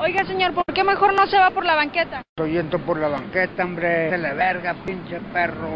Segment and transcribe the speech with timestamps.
[0.00, 2.22] Oiga, señor, ¿por qué mejor no se va por la banqueta?
[2.36, 4.10] Estoy yendo por la banqueta, hombre.
[4.10, 5.68] Se le verga, pinche perro.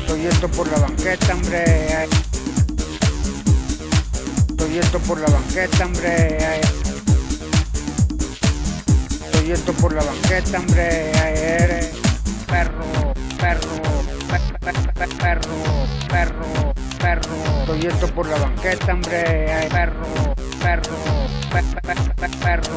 [0.00, 1.64] Estoy yendo por la banqueta, hombre.
[4.48, 6.38] Estoy yendo por la banqueta, hombre.
[9.26, 11.12] Estoy yendo por la banqueta, hombre.
[12.46, 13.82] Perro, perro,
[14.30, 15.54] per- per- per- perro,
[16.08, 17.34] perro, perro.
[17.60, 19.68] Estoy yendo por la banqueta, hombre.
[19.70, 20.96] Perro, perro,
[21.50, 22.76] per- per- per- perro,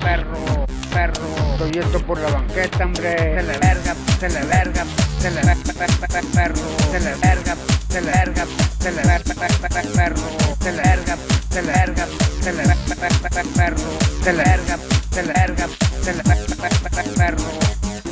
[0.00, 1.26] perro, perro.
[1.52, 3.16] Estoy yendo por la banqueta, hombre.
[3.16, 4.84] Se le verga, se le verga,
[5.20, 6.62] se per- perro.
[6.90, 7.56] Se le verga,
[7.88, 8.46] se le verga,
[8.80, 10.22] se le ver- per- per- per- perro.
[10.62, 11.16] Se le verga,
[11.50, 12.06] se le verga,
[12.42, 13.76] se le ver- per- per- per- perro.
[14.22, 14.78] Se le verga,
[15.10, 15.68] se le verga,
[16.02, 17.44] se le ver- per- per- per- perro.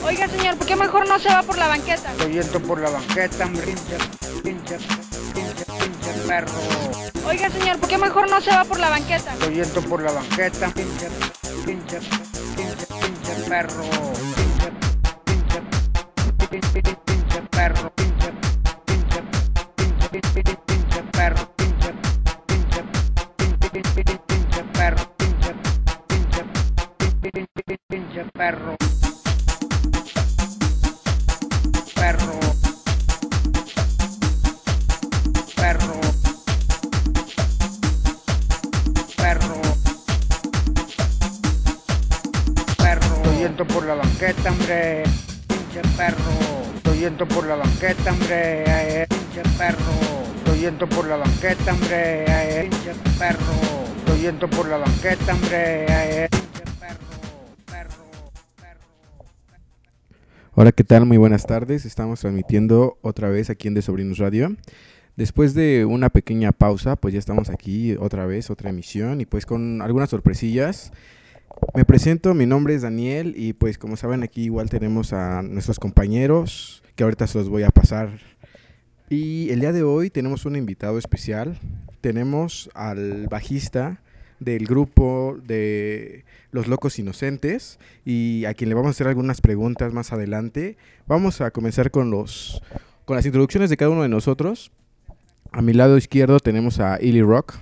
[0.05, 2.11] Oiga, señor, ¿por qué mejor no se va por la banqueta?
[2.13, 3.65] Estoy yendo por la banqueta, hombre.
[3.65, 3.97] Pinche,
[4.43, 4.85] pinche,
[5.35, 7.06] pinche, pinche perro.
[7.29, 9.33] Oiga, señor, ¿por qué mejor no se va por la banqueta?
[9.33, 11.09] Estoy yendo por la banqueta, pinche,
[11.65, 11.99] pinche,
[12.57, 13.83] pinche, pinche perro.
[14.37, 14.71] Pinche,
[16.49, 17.43] pinche, pinche, pinche,
[17.97, 18.33] pinche.
[20.09, 21.95] Pinche, pinche, pinche, pinche, pinche.
[23.37, 25.15] Pinche, pinche, pinche, pinche, perro.
[25.17, 25.55] Pinche,
[27.21, 28.25] pinche, pinche, pinche.
[28.33, 28.86] Perro.
[47.07, 48.65] Yendo por la banqueta, hombre.
[48.67, 49.93] eh, Pinche perro.
[50.39, 52.25] Estoy yendo por la banqueta, hombre.
[52.27, 53.53] eh, Pinche perro.
[53.99, 55.87] Estoy yendo por la banqueta, hombre.
[55.89, 56.99] eh, Pinche perro.
[57.67, 58.05] Perro.
[58.61, 59.25] Perro.
[60.55, 61.07] Hola, ¿qué tal?
[61.07, 61.85] Muy buenas tardes.
[61.85, 64.57] Estamos transmitiendo otra vez aquí en De Sobrinos Radio.
[65.15, 69.47] Después de una pequeña pausa, pues ya estamos aquí otra vez, otra emisión y pues
[69.47, 70.91] con algunas sorpresillas.
[71.75, 75.79] Me presento, mi nombre es Daniel y pues como saben aquí igual tenemos a nuestros
[75.79, 78.19] compañeros que ahorita se los voy a pasar.
[79.09, 81.59] Y el día de hoy tenemos un invitado especial.
[82.01, 84.01] Tenemos al bajista
[84.41, 89.93] del grupo de Los Locos Inocentes y a quien le vamos a hacer algunas preguntas
[89.93, 90.77] más adelante.
[91.07, 92.63] Vamos a comenzar con los
[93.05, 94.73] con las introducciones de cada uno de nosotros.
[95.53, 97.55] A mi lado izquierdo tenemos a Illy Rock.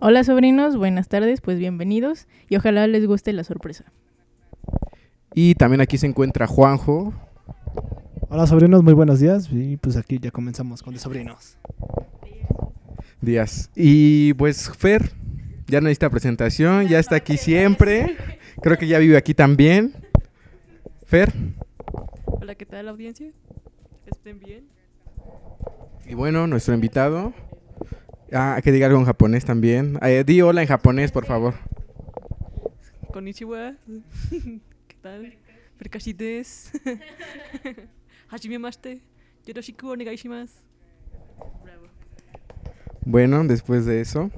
[0.00, 3.84] Hola sobrinos, buenas tardes, pues bienvenidos y ojalá les guste la sorpresa.
[5.34, 7.12] Y también aquí se encuentra Juanjo.
[8.28, 9.48] Hola sobrinos, muy buenos días.
[9.50, 11.58] Y pues aquí ya comenzamos con de sobrinos.
[13.20, 13.72] Díaz.
[13.74, 15.10] Y pues Fer,
[15.66, 18.16] ya no necesita presentación, ya está aquí siempre.
[18.62, 19.94] Creo que ya vive aquí también.
[21.06, 21.32] Fer.
[22.24, 23.32] Hola, ¿qué tal audiencia?
[24.06, 24.68] ¿Estén bien?
[26.06, 27.34] Y bueno, nuestro invitado.
[28.32, 29.98] Ah, que diga algo en japonés también.
[30.02, 31.54] Eh, di hola en japonés, por favor.
[33.12, 33.74] Konnichiwa.
[34.88, 35.34] ¿Qué tal?
[35.76, 36.70] Frikashi des.
[38.28, 39.00] Hajimemashite.
[39.46, 40.68] Yoroshiku onegaishimasu.
[43.10, 44.30] Bueno, después de eso,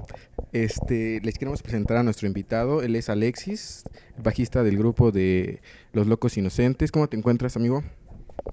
[0.53, 2.81] este, les queremos presentar a nuestro invitado.
[2.81, 3.83] Él es Alexis,
[4.17, 5.59] bajista del grupo de
[5.91, 6.89] Los Locos Inocentes.
[6.89, 7.83] ¿Cómo te encuentras, amigo?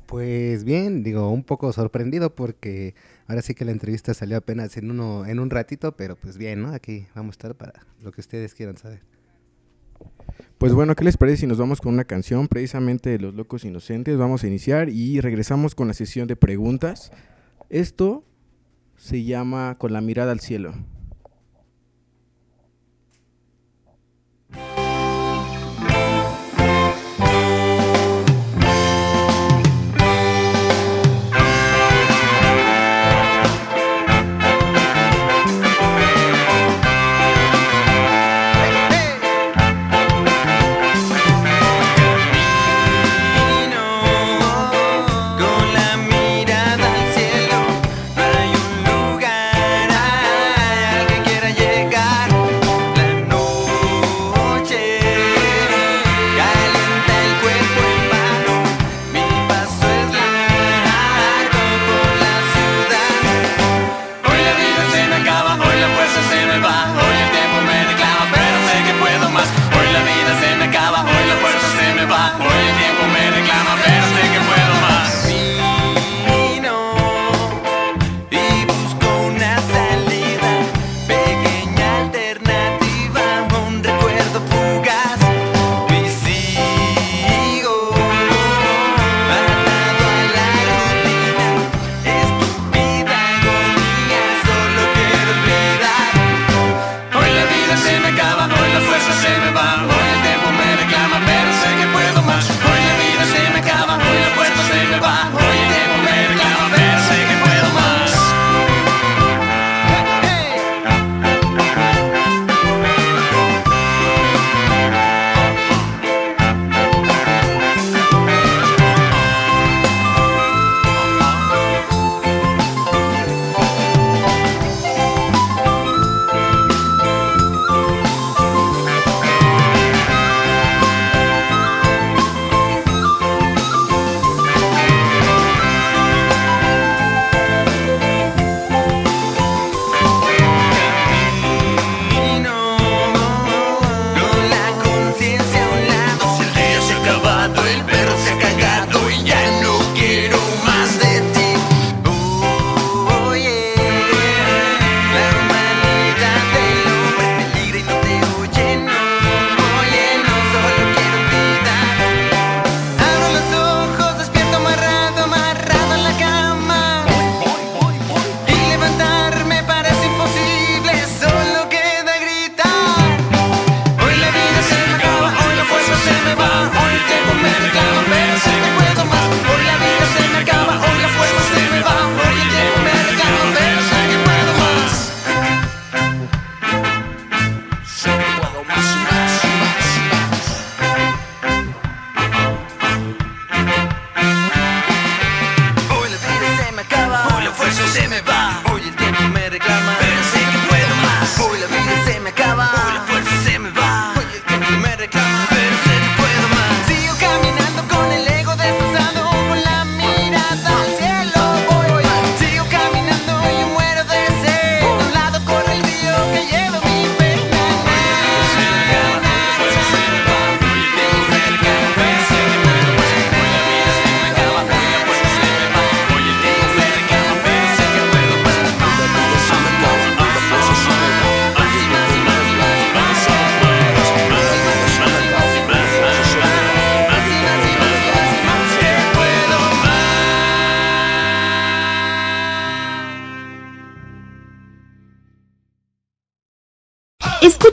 [0.07, 2.97] Pues bien, digo, un poco sorprendido porque
[3.29, 6.63] ahora sí que la entrevista salió apenas en uno, en un ratito, pero pues bien,
[6.63, 6.73] ¿no?
[6.73, 9.03] Aquí vamos a estar para lo que ustedes quieran saber.
[10.57, 13.65] Pues bueno, ¿qué les parece si nos vamos con una canción precisamente de Los Locos
[13.65, 14.17] Inocentes?
[14.17, 17.13] Vamos a iniciar y regresamos con la sesión de preguntas.
[17.69, 18.25] Esto
[18.97, 20.75] se llama Con la mirada al cielo.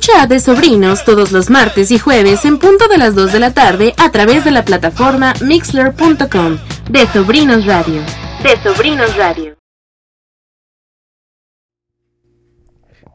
[0.05, 3.93] De Sobrinos todos los martes y jueves en punto de las 2 de la tarde
[3.97, 6.57] a través de la plataforma mixler.com.
[6.89, 8.01] De Sobrinos Radio.
[8.41, 9.57] De Sobrinos Radio.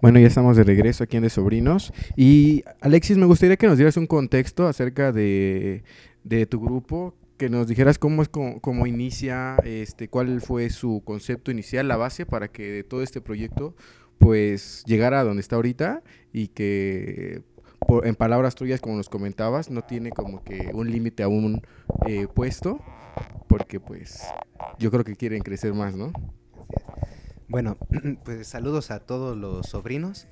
[0.02, 1.92] Bueno, ya estamos de regreso aquí en De Sobrinos.
[2.16, 5.84] Y Alexis, me gustaría que nos dieras un contexto acerca de,
[6.24, 11.02] de tu grupo, que nos dijeras cómo es cómo, cómo inicia, este, cuál fue su
[11.04, 13.74] concepto inicial, la base para que todo este proyecto
[14.20, 16.02] pues llegara a donde está ahorita
[16.32, 17.42] y que
[17.86, 21.62] por- en palabras tuyas, como nos comentabas, no tiene como que un límite aún
[22.06, 22.80] eh, puesto,
[23.48, 24.22] porque pues
[24.78, 26.12] yo creo que quieren crecer más, ¿no?
[27.48, 27.76] Bueno,
[28.24, 30.26] pues saludos a todos los sobrinos.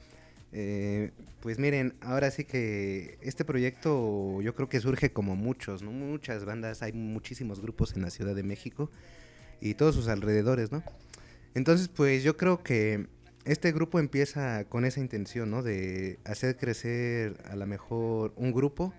[0.53, 1.11] Eh,
[1.41, 5.91] pues miren, ahora sí que este proyecto yo creo que surge como muchos, ¿no?
[5.91, 8.91] Muchas bandas, hay muchísimos grupos en la Ciudad de México
[9.61, 10.83] y todos sus alrededores, ¿no?
[11.55, 13.09] Entonces, pues yo creo que
[13.49, 15.63] este grupo empieza con esa intención, ¿no?
[15.63, 18.93] De hacer crecer a lo mejor un grupo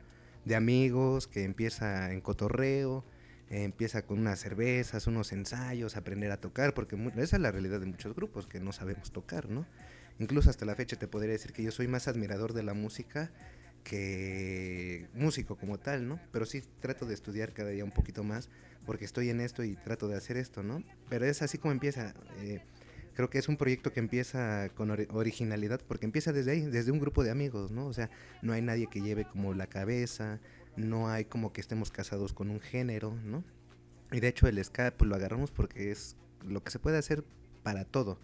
[0.44, 3.06] de amigos que empieza en cotorreo,
[3.52, 7.86] empieza con unas cervezas, unos ensayos, aprender a tocar, porque esa es la realidad de
[7.86, 9.68] muchos grupos, que no sabemos tocar, ¿no?
[10.18, 13.32] Incluso hasta la fecha te podría decir que yo soy más admirador de la música
[13.84, 16.20] que músico como tal, ¿no?
[16.32, 18.50] Pero sí trato de estudiar cada día un poquito más,
[18.88, 20.84] porque estoy en esto y trato de hacer esto, ¿no?
[21.08, 22.16] Pero es así como empieza.
[22.40, 22.64] eh,
[23.20, 26.94] creo que es un proyecto que empieza con ori- originalidad, porque empieza desde ahí, desde
[26.94, 27.86] un grupo de amigos, ¿no?
[27.88, 28.10] O sea,
[28.42, 30.40] no hay nadie que lleve como la cabeza,
[30.78, 33.44] no hay como que estemos casados con un género, ¿no?
[34.14, 36.16] Y de hecho el ska pues lo agarramos porque es
[36.48, 37.26] lo que se puede hacer
[37.62, 38.22] para todo.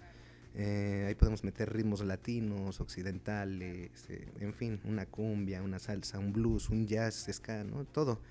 [0.53, 6.31] Eh, ahí podemos meter ritmos latinos, occidentales, eh, en fin, una cumbia, una salsa, un
[6.31, 7.83] blues, un jazz, ska, ¿no?
[7.83, 8.21] Todo.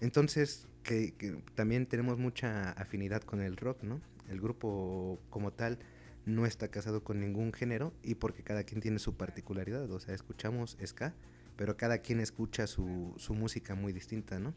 [0.00, 1.12] Entonces, que
[1.56, 4.00] también tenemos mucha afinidad con el rock, ¿no?
[4.28, 5.80] El grupo como tal
[6.26, 10.14] no está casado con ningún género y porque cada quien tiene su particularidad, o sea,
[10.14, 11.14] escuchamos ska,
[11.56, 14.54] pero cada quien escucha su, su música muy distinta, ¿no?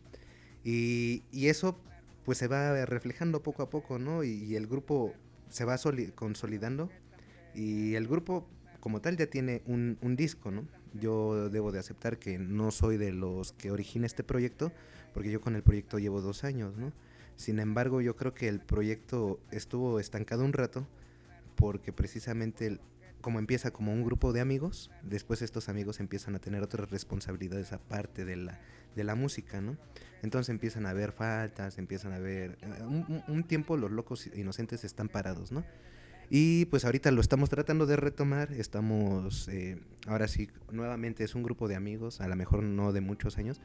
[0.63, 1.79] Y, y eso
[2.25, 4.23] pues se va reflejando poco a poco, ¿no?
[4.23, 5.13] Y, el grupo
[5.49, 6.89] se va soli- consolidando
[7.55, 8.47] y el grupo
[8.81, 10.67] como tal ya tiene un, un disco, ¿no?
[10.93, 14.71] Yo debo de aceptar que no soy de los que origina este proyecto,
[15.13, 16.91] porque yo con el proyecto llevo dos años, ¿no?
[17.35, 20.87] Sin embargo, yo creo que el proyecto estuvo estancado un rato,
[21.57, 22.79] porque precisamente el-
[23.19, 27.73] como empieza como un grupo de amigos, después estos amigos empiezan a tener otras responsabilidades
[27.73, 28.61] aparte de la,
[28.95, 29.75] de la música, ¿no?
[30.23, 32.57] Entonces empiezan a haber faltas, empiezan a haber...
[32.61, 35.65] eh, Un, un- tiempo los locos inocentes están parados, ¿no?
[36.29, 41.43] Y pues ahorita lo estamos tratando de retomar, estamos, eh, ahora sí, nuevamente es un
[41.43, 43.61] grupo de amigos, a lo mejor no de muchos años,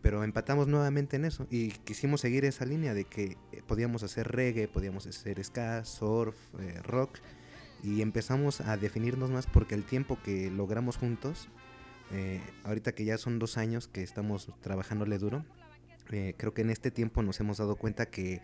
[0.00, 4.28] pero empatamos nuevamente en eso y quisimos seguir esa línea de que eh, podíamos hacer
[4.28, 7.18] reggae, podíamos hacer ska, surf, eh, rock,
[7.84, 11.48] y empezamos a definirnos más porque el tiempo que logramos juntos,
[12.10, 15.44] eh, ahorita que ya son dos años que estamos trabajándole duro,
[16.10, 18.40] eh, creo que en este tiempo nos hemos dado cuenta que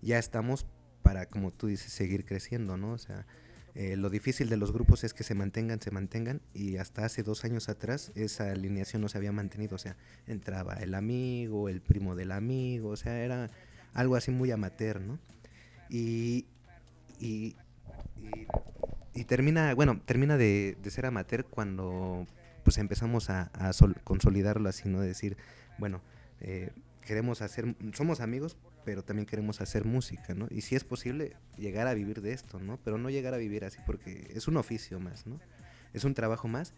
[0.00, 0.66] ya estamos
[1.02, 2.92] para, como tú dices, seguir creciendo, ¿no?
[2.92, 3.26] O sea,
[3.74, 7.22] eh, lo difícil de los grupos es que se mantengan, se mantengan, y hasta hace
[7.22, 11.82] dos años atrás esa alineación no se había mantenido, o sea, entraba el amigo, el
[11.82, 13.50] primo del amigo, o sea, era
[13.92, 15.18] algo así muy amateur, ¿no?
[15.90, 16.46] Y,
[17.20, 17.54] y,
[18.16, 18.46] y,
[19.18, 22.24] y termina, bueno, termina de, ser amateur cuando
[22.62, 25.00] pues empezamos a, sol- consolidarlo así, ¿no?
[25.00, 25.36] De decir,
[25.78, 26.00] bueno,
[26.40, 26.70] eh,
[27.04, 30.46] queremos hacer, somos amigos, pero también queremos hacer música, ¿no?
[30.50, 32.78] Y si es posible, llegar a vivir de esto, ¿no?
[32.84, 35.40] Pero no llegar a vivir así porque es un oficio más, ¿no?
[35.94, 36.74] Es un trabajo más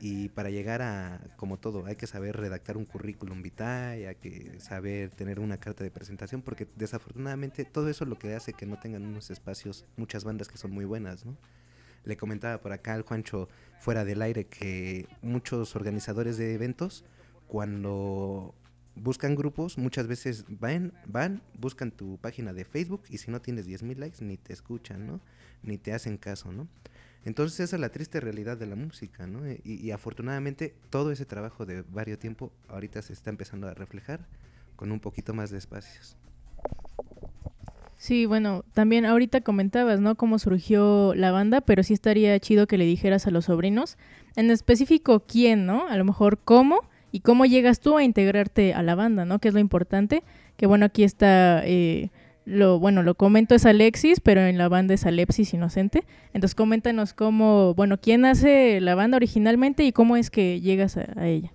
[0.00, 4.58] y para llegar a, como todo, hay que saber redactar un currículum vitae, hay que
[4.58, 8.66] saber tener una carta de presentación, porque desafortunadamente todo eso es lo que hace que
[8.66, 11.36] no tengan unos espacios, muchas bandas que son muy buenas, ¿no?
[12.04, 13.48] Le comentaba por acá al Juancho
[13.80, 17.04] fuera del aire que muchos organizadores de eventos,
[17.46, 18.54] cuando
[18.96, 23.68] buscan grupos, muchas veces van, van, buscan tu página de Facebook y si no tienes
[23.68, 25.20] 10.000 likes ni te escuchan, ¿no?
[25.62, 26.68] Ni te hacen caso, ¿no?
[27.24, 29.50] Entonces esa es la triste realidad de la música, ¿no?
[29.50, 34.26] Y, y afortunadamente todo ese trabajo de varios tiempo ahorita se está empezando a reflejar
[34.76, 36.16] con un poquito más de espacios.
[38.04, 40.14] Sí, bueno, también ahorita comentabas, ¿no?
[40.14, 43.96] Cómo surgió la banda, pero sí estaría chido que le dijeras a los sobrinos,
[44.36, 45.88] en específico quién, ¿no?
[45.88, 46.82] A lo mejor cómo
[47.12, 49.38] y cómo llegas tú a integrarte a la banda, ¿no?
[49.38, 50.22] Que es lo importante.
[50.58, 52.10] Que bueno, aquí está, eh,
[52.44, 56.04] lo bueno, lo comento es Alexis, pero en la banda es Alepsis Inocente.
[56.34, 61.06] Entonces coméntanos cómo, bueno, quién hace la banda originalmente y cómo es que llegas a,
[61.16, 61.52] a ella.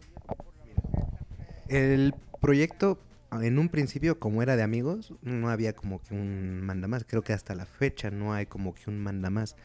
[1.68, 2.98] El proyecto,
[3.32, 7.04] en un principio, como era de amigos, no había como que un manda más.
[7.06, 9.56] Creo que hasta la fecha no hay como que un manda más.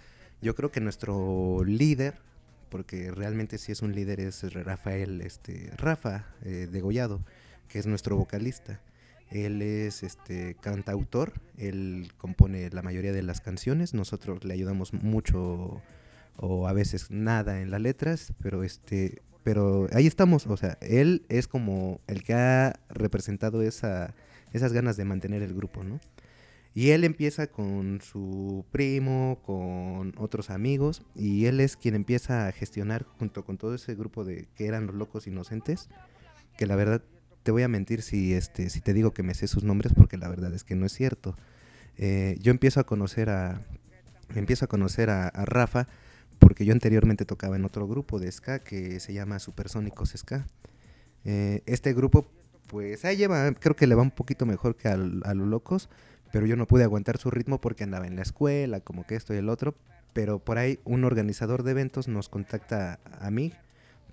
[0.43, 2.21] Yo creo que nuestro líder,
[2.69, 7.25] porque realmente sí es un líder, es Rafael, este, Rafa eh, Degollado,
[7.69, 8.81] que es nuestro vocalista.
[9.31, 15.83] Él es este cantautor, él compone la mayoría de las canciones, nosotros le ayudamos mucho
[16.37, 21.25] o a veces nada en las letras, pero este pero ahí estamos, o sea, él
[21.29, 24.15] es como el que ha representado esa,
[24.53, 26.01] esas ganas de mantener el grupo, ¿no?
[26.75, 32.53] Y él empieza con su primo, con otros amigos, y él es quien empieza a
[32.53, 35.89] gestionar junto con todo ese grupo de que eran los locos inocentes,
[36.57, 37.03] que la verdad
[37.45, 40.17] te voy a mentir si este si te digo que me sé sus nombres porque
[40.17, 41.37] la verdad es que no es cierto.
[41.99, 43.61] Eh, yo empiezo a conocer a
[44.35, 45.87] empiezo a conocer a, a Rafa
[46.39, 50.47] porque yo anteriormente tocaba en otro grupo de ska que se llama Supersónicos Ska.
[51.25, 52.27] Eh, este grupo,
[52.67, 55.89] pues ahí lleva, creo que le va un poquito mejor que a los locos,
[56.33, 59.35] pero yo no pude aguantar su ritmo porque andaba en la escuela, como que esto
[59.35, 59.75] y el otro.
[60.13, 63.53] Pero por ahí un organizador de eventos nos contacta a mí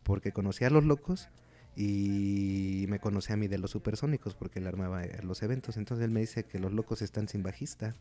[0.04, 1.30] porque conocía a los locos
[1.75, 5.78] y me conocía a mí de los supersónicos porque él armaba eh, los eventos.
[5.78, 7.96] Entonces él me dice que los locos están sin bajista.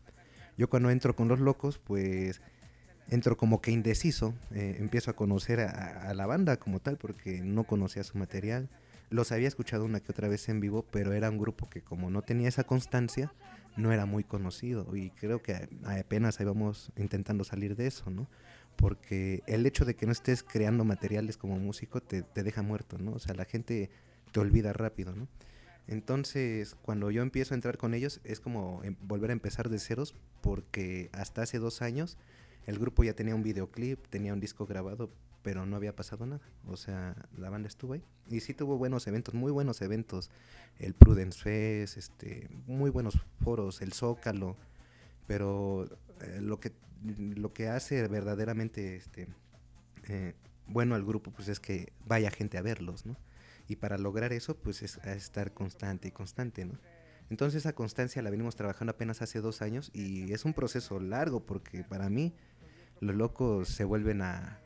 [0.57, 2.41] Yo cuando entro con los locos, pues
[3.09, 7.63] entro como que indeciso, eh, empiezo a conocer a, la banda como tal porque no
[7.65, 8.69] conocía su material.
[9.09, 12.09] Los había escuchado una que otra vez en vivo, pero era un grupo que como
[12.09, 13.31] no tenía esa constancia,
[13.75, 18.27] no era muy conocido y creo que apenas ahí vamos intentando salir de eso, ¿no?
[18.77, 22.97] Porque el hecho de que no estés creando materiales como músico te, te deja muerto,
[22.97, 23.11] ¿no?
[23.11, 23.89] O sea, la gente
[24.31, 25.27] te olvida rápido, ¿no?
[25.87, 29.79] Entonces, cuando yo empiezo a entrar con ellos, es como em- volver a empezar de
[29.79, 32.17] ceros, porque hasta hace dos años
[32.65, 35.09] el grupo ya tenía un videoclip, tenía un disco grabado,
[35.41, 36.41] pero no había pasado nada.
[36.67, 38.03] O sea, la banda estuvo ahí.
[38.29, 40.29] Y sí tuvo buenos eventos, muy buenos eventos.
[40.77, 44.55] El Prudence Fest, este, muy buenos foros, el Zócalo.
[45.27, 45.87] Pero
[46.21, 49.27] eh, lo, que, lo que hace verdaderamente este,
[50.07, 50.33] eh,
[50.67, 53.17] bueno al grupo, pues es que vaya gente a verlos, ¿no?
[53.67, 56.77] Y para lograr eso, pues es estar constante y constante, ¿no?
[57.31, 61.45] Entonces esa constancia la venimos trabajando apenas hace dos años y es un proceso largo
[61.45, 62.33] porque para mí
[63.01, 64.59] los locos se vuelven a,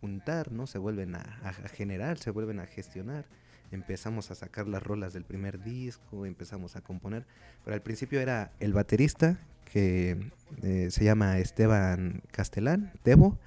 [0.00, 0.66] juntar, ¿no?
[0.66, 3.26] Se vuelven a, a- generar, se vuelven a gestionar.
[3.70, 7.26] Empezamos a sacar las rolas del primer disco, empezamos a componer.
[7.64, 9.38] Pero al principio era el baterista,
[9.70, 10.30] que
[10.62, 13.38] eh, se llama Esteban Castelán, Tebo,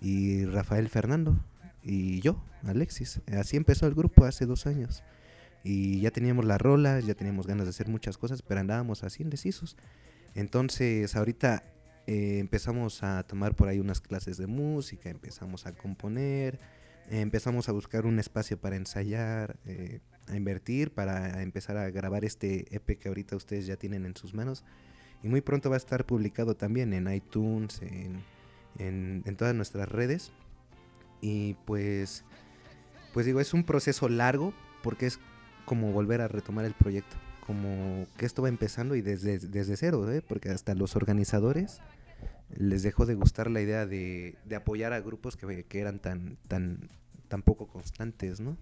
[0.00, 1.38] y Rafael Fernando,
[1.82, 3.20] y yo, Alexis.
[3.38, 5.04] Así empezó el grupo hace dos años.
[5.64, 9.22] Y ya teníamos las rolas, ya teníamos ganas de hacer muchas cosas, pero andábamos así
[9.22, 9.76] indecisos.
[10.34, 11.62] Entonces, ahorita
[12.06, 16.58] eh, empezamos a tomar por ahí unas clases de música, empezamos a componer,
[17.08, 22.24] eh, empezamos a buscar un espacio para ensayar, eh, a invertir, para empezar a grabar
[22.24, 24.64] este EP que ahorita ustedes ya tienen en sus manos.
[25.22, 28.22] Y muy pronto va a estar publicado también en iTunes, en,
[28.78, 30.32] en, en todas nuestras redes.
[31.20, 32.24] Y pues,
[33.14, 35.20] pues digo, es un proceso largo porque es
[35.64, 37.16] como volver a retomar el proyecto.
[37.46, 40.22] Como que esto va empezando y desde, desde cero, ¿eh?
[40.26, 41.80] porque hasta los organizadores
[42.54, 46.36] les dejó de gustar la idea de, de apoyar a grupos que, que eran tan,
[46.48, 46.88] tan,
[47.28, 48.56] tan poco constantes, ¿no?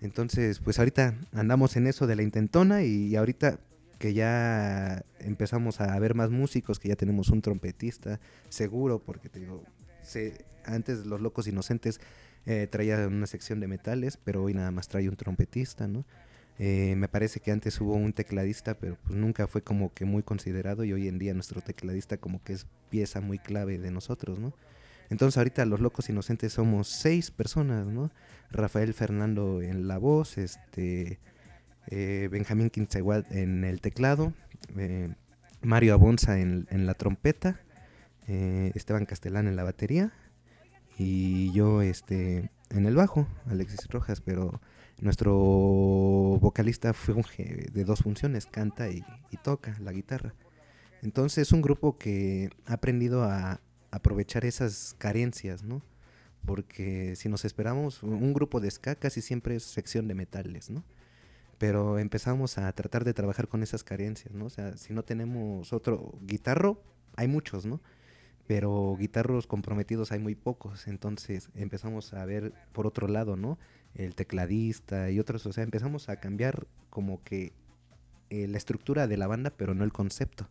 [0.00, 3.58] Entonces, pues ahorita andamos en eso de la intentona y ahorita
[3.98, 9.40] que ya empezamos a ver más músicos, que ya tenemos un trompetista seguro, porque te
[9.40, 9.64] digo,
[10.02, 12.00] se, antes los locos inocentes
[12.46, 16.04] eh, traía una sección de metales, pero hoy nada más trae un trompetista, ¿no?
[16.58, 20.22] Eh, me parece que antes hubo un tecladista, pero pues nunca fue como que muy
[20.22, 24.38] considerado y hoy en día nuestro tecladista como que es pieza muy clave de nosotros,
[24.38, 24.54] ¿no?
[25.10, 28.10] Entonces ahorita los locos inocentes somos seis personas, ¿no?
[28.50, 31.18] Rafael Fernando en la voz, este
[31.88, 34.32] eh, Benjamín Quinceguat en el teclado,
[34.78, 35.12] eh,
[35.60, 37.60] Mario Abonza en, en la trompeta,
[38.26, 40.10] Esteban Castelán en la batería
[40.96, 44.62] y yo este en el bajo, Alexis Rojas, pero
[45.00, 50.34] Nuestro vocalista funge de dos funciones, canta y, y toca la guitarra.
[51.02, 53.60] Entonces es un grupo que ha aprendido a
[53.90, 55.82] aprovechar esas carencias, ¿no?
[56.46, 60.84] Porque si nos esperamos, un grupo de ska casi siempre es sección de metales, ¿no?
[61.58, 64.46] Pero empezamos a tratar de trabajar con esas carencias, ¿no?
[64.46, 66.82] O sea, si no tenemos otro guitarro,
[67.16, 67.80] hay muchos, ¿no?
[68.46, 73.58] Pero guitarros comprometidos hay muy pocos, entonces empezamos a ver por otro lado, ¿no?
[73.94, 77.52] El tecladista y otros, o sea, empezamos a cambiar como que
[78.30, 80.48] eh, la estructura de la banda, pero no el concepto.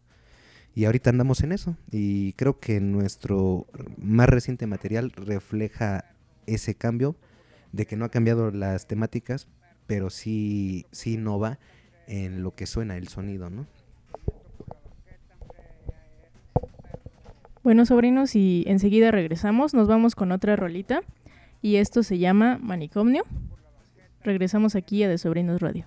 [0.76, 1.78] Y ahorita andamos en eso.
[1.92, 6.06] Y creo que nuestro más reciente material refleja
[6.46, 7.16] ese cambio
[7.72, 9.48] de que no ha cambiado las temáticas,
[9.88, 11.60] pero sí, sí innova
[12.08, 13.68] en lo que suena el sonido, ¿no?
[17.64, 19.74] Bueno, sobrinos, y enseguida regresamos.
[19.74, 21.02] Nos vamos con otra rolita.
[21.64, 23.24] Y esto se llama Manicomio.
[24.22, 25.86] Regresamos aquí a De Sobrinos Radio.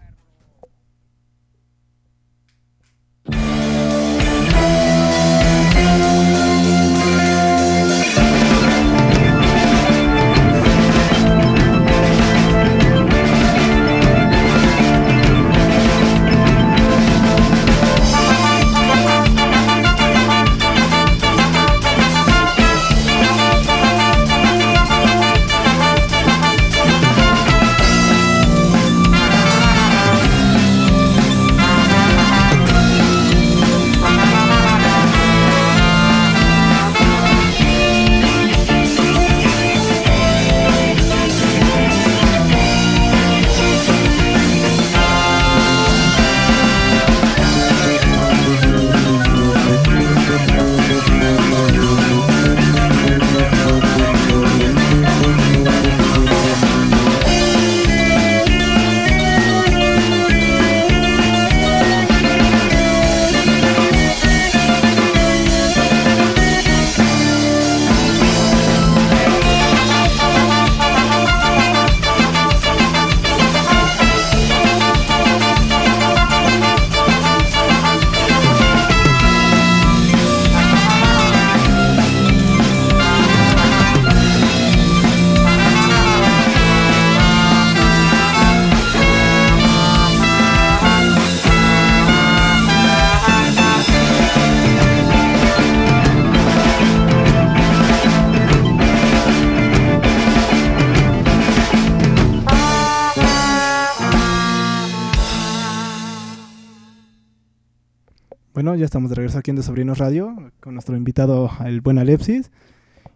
[108.86, 112.50] Estamos de regreso aquí en De Sobrinos Radio con nuestro invitado, el buen Alepsis.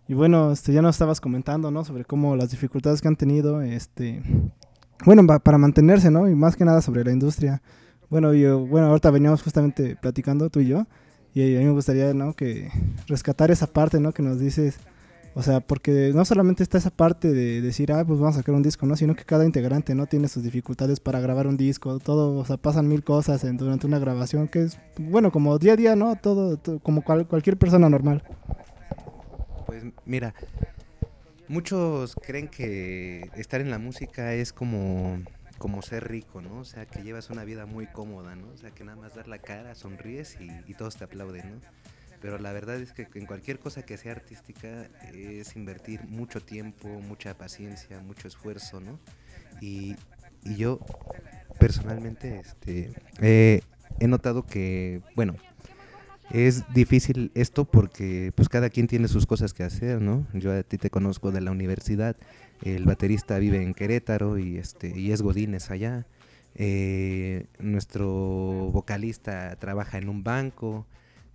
[0.08, 1.84] Y bueno, este, ya nos estabas comentando, ¿no?
[1.84, 4.22] Sobre cómo las dificultades que han tenido, este,
[5.04, 6.28] bueno, pa- para mantenerse, ¿no?
[6.28, 7.62] Y más que nada sobre la industria.
[8.10, 10.86] Bueno, yo, bueno, ahorita veníamos justamente platicando tú y yo,
[11.32, 12.34] y a mí me gustaría, ¿no?
[12.34, 12.70] Que
[13.06, 14.12] rescatar esa parte, ¿no?
[14.12, 14.80] Que nos dices,
[15.34, 18.54] o sea, porque no solamente está esa parte de decir, ah, pues vamos a sacar
[18.54, 18.96] un disco, ¿no?
[18.96, 20.06] Sino que cada integrante, ¿no?
[20.06, 23.86] Tiene sus dificultades para grabar un disco, todo, o sea, pasan mil cosas en- durante
[23.86, 26.16] una grabación, que es, bueno, como día a día, ¿no?
[26.16, 28.22] Todo, to- como cual- cualquier persona normal.
[29.66, 30.34] Pues mira,
[31.48, 35.18] muchos creen que estar en la música es como,
[35.58, 36.58] como ser rico, ¿no?
[36.58, 38.48] O sea, que llevas una vida muy cómoda, ¿no?
[38.52, 41.56] O sea, que nada más dar la cara, sonríes y todos te aplauden, ¿no?
[42.20, 46.88] Pero la verdad es que en cualquier cosa que sea artística es invertir mucho tiempo,
[46.88, 48.98] mucha paciencia, mucho esfuerzo, ¿no?
[49.60, 49.96] Y,
[50.44, 50.80] y yo
[51.58, 53.62] personalmente este, eh,
[53.98, 55.34] he notado que, bueno,
[56.30, 60.26] es difícil esto porque pues cada quien tiene sus cosas que hacer, ¿no?
[60.32, 62.16] Yo a ti te conozco de la universidad,
[62.62, 66.06] el baterista vive en Querétaro y este y es Godínez allá.
[66.54, 68.08] Eh, nuestro
[68.72, 70.86] vocalista trabaja en un banco,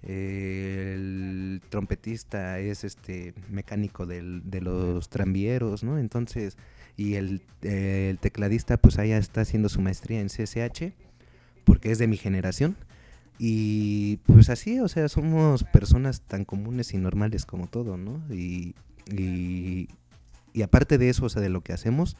[0.05, 5.97] el trompetista es este mecánico del- de los tranvieros, ¿no?
[5.97, 6.57] Entonces,
[6.97, 10.93] y el, el tecladista pues allá está haciendo su maestría en CSH
[11.63, 12.75] porque es de mi generación.
[13.37, 18.21] Y pues así, o sea, somos personas tan comunes y normales como todo, ¿no?
[18.33, 18.75] Y,
[19.11, 19.89] y,
[20.63, 22.15] aparte de eso, o sea, de lo que hacemos,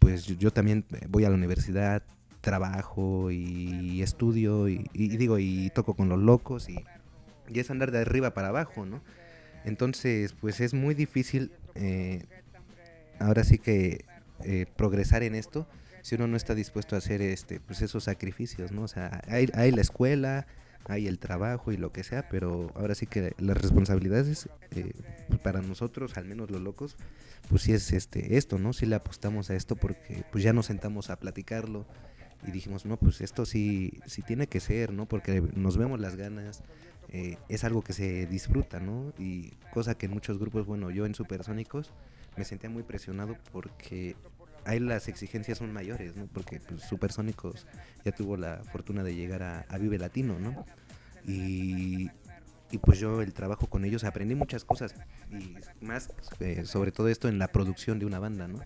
[0.00, 2.02] pues yo, también voy a la universidad,
[2.40, 6.76] trabajo y estudio y digo, y toco con los locos y,
[7.48, 9.02] y es andar de arriba para abajo, ¿no?
[9.64, 12.24] Entonces, pues es muy difícil, eh,
[13.18, 14.04] ahora sí que
[14.44, 15.66] eh, progresar en esto
[16.02, 18.82] si uno no está dispuesto a hacer este pues esos sacrificios, ¿no?
[18.82, 20.46] O sea, hay, hay la escuela,
[20.86, 24.92] hay el trabajo y lo que sea, pero ahora sí que las responsabilidades eh,
[25.42, 26.96] para nosotros, al menos los locos,
[27.48, 28.72] pues sí es este esto, ¿no?
[28.72, 31.86] Sí le apostamos a esto porque pues ya nos sentamos a platicarlo
[32.46, 35.06] y dijimos, no, pues esto sí, sí tiene que ser, ¿no?
[35.06, 36.62] Porque nos vemos las ganas,
[37.10, 39.12] eh, es algo que se disfruta, ¿no?
[39.18, 41.92] Y cosa que en muchos grupos, bueno, yo en Supersónicos
[42.36, 44.14] me sentía muy presionado porque
[44.64, 46.26] ahí las exigencias son mayores, ¿no?
[46.26, 47.66] Porque pues, Supersónicos
[48.04, 50.66] ya tuvo la fortuna de llegar a, Vive Latino, ¿no?
[51.26, 52.10] Y,
[52.70, 54.94] y pues yo el trabajo con ellos aprendí muchas cosas
[55.30, 58.60] y más eh, sobre todo esto en la producción de una banda, ¿no?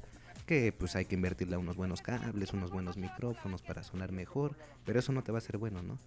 [0.47, 4.57] Que pues hay que invertirle a unos buenos cables, unos buenos micrófonos para sonar mejor,
[4.85, 5.99] pero eso no te va a ser bueno, ¿no?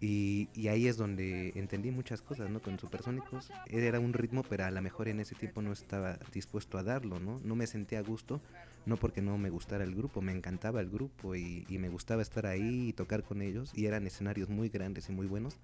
[0.00, 2.60] Y, y ahí es donde entendí muchas cosas, ¿no?
[2.60, 6.78] Con Supersónicos era un ritmo, pero a lo mejor en ese tiempo no estaba dispuesto
[6.78, 7.40] a darlo, ¿no?
[7.42, 8.40] No me sentía a gusto,
[8.86, 12.22] no porque no me gustara el grupo, me encantaba el grupo y, y me gustaba
[12.22, 15.58] estar ahí y tocar con ellos y eran escenarios muy grandes y muy buenos,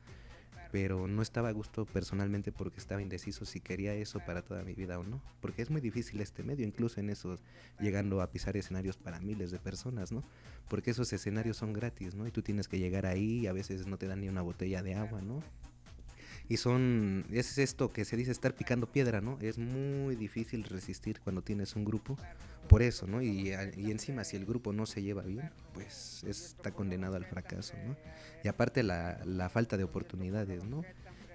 [0.74, 4.74] pero no estaba a gusto personalmente porque estaba indeciso si quería eso para toda mi
[4.74, 7.38] vida o no, porque es muy difícil este medio, incluso en eso,
[7.78, 10.24] llegando a pisar escenarios para miles de personas, ¿no?
[10.68, 12.26] Porque esos escenarios son gratis, ¿no?
[12.26, 14.82] Y tú tienes que llegar ahí y a veces no te dan ni una botella
[14.82, 15.44] de agua, ¿no?
[16.48, 19.38] Y son, es esto que se dice estar picando piedra, ¿no?
[19.40, 22.18] Es muy difícil resistir cuando tienes un grupo,
[22.68, 23.22] por eso, ¿no?
[23.22, 27.74] Y, y encima si el grupo no se lleva bien, pues está condenado al fracaso,
[27.86, 27.96] ¿no?
[28.42, 30.82] Y aparte la, la falta de oportunidades, ¿no?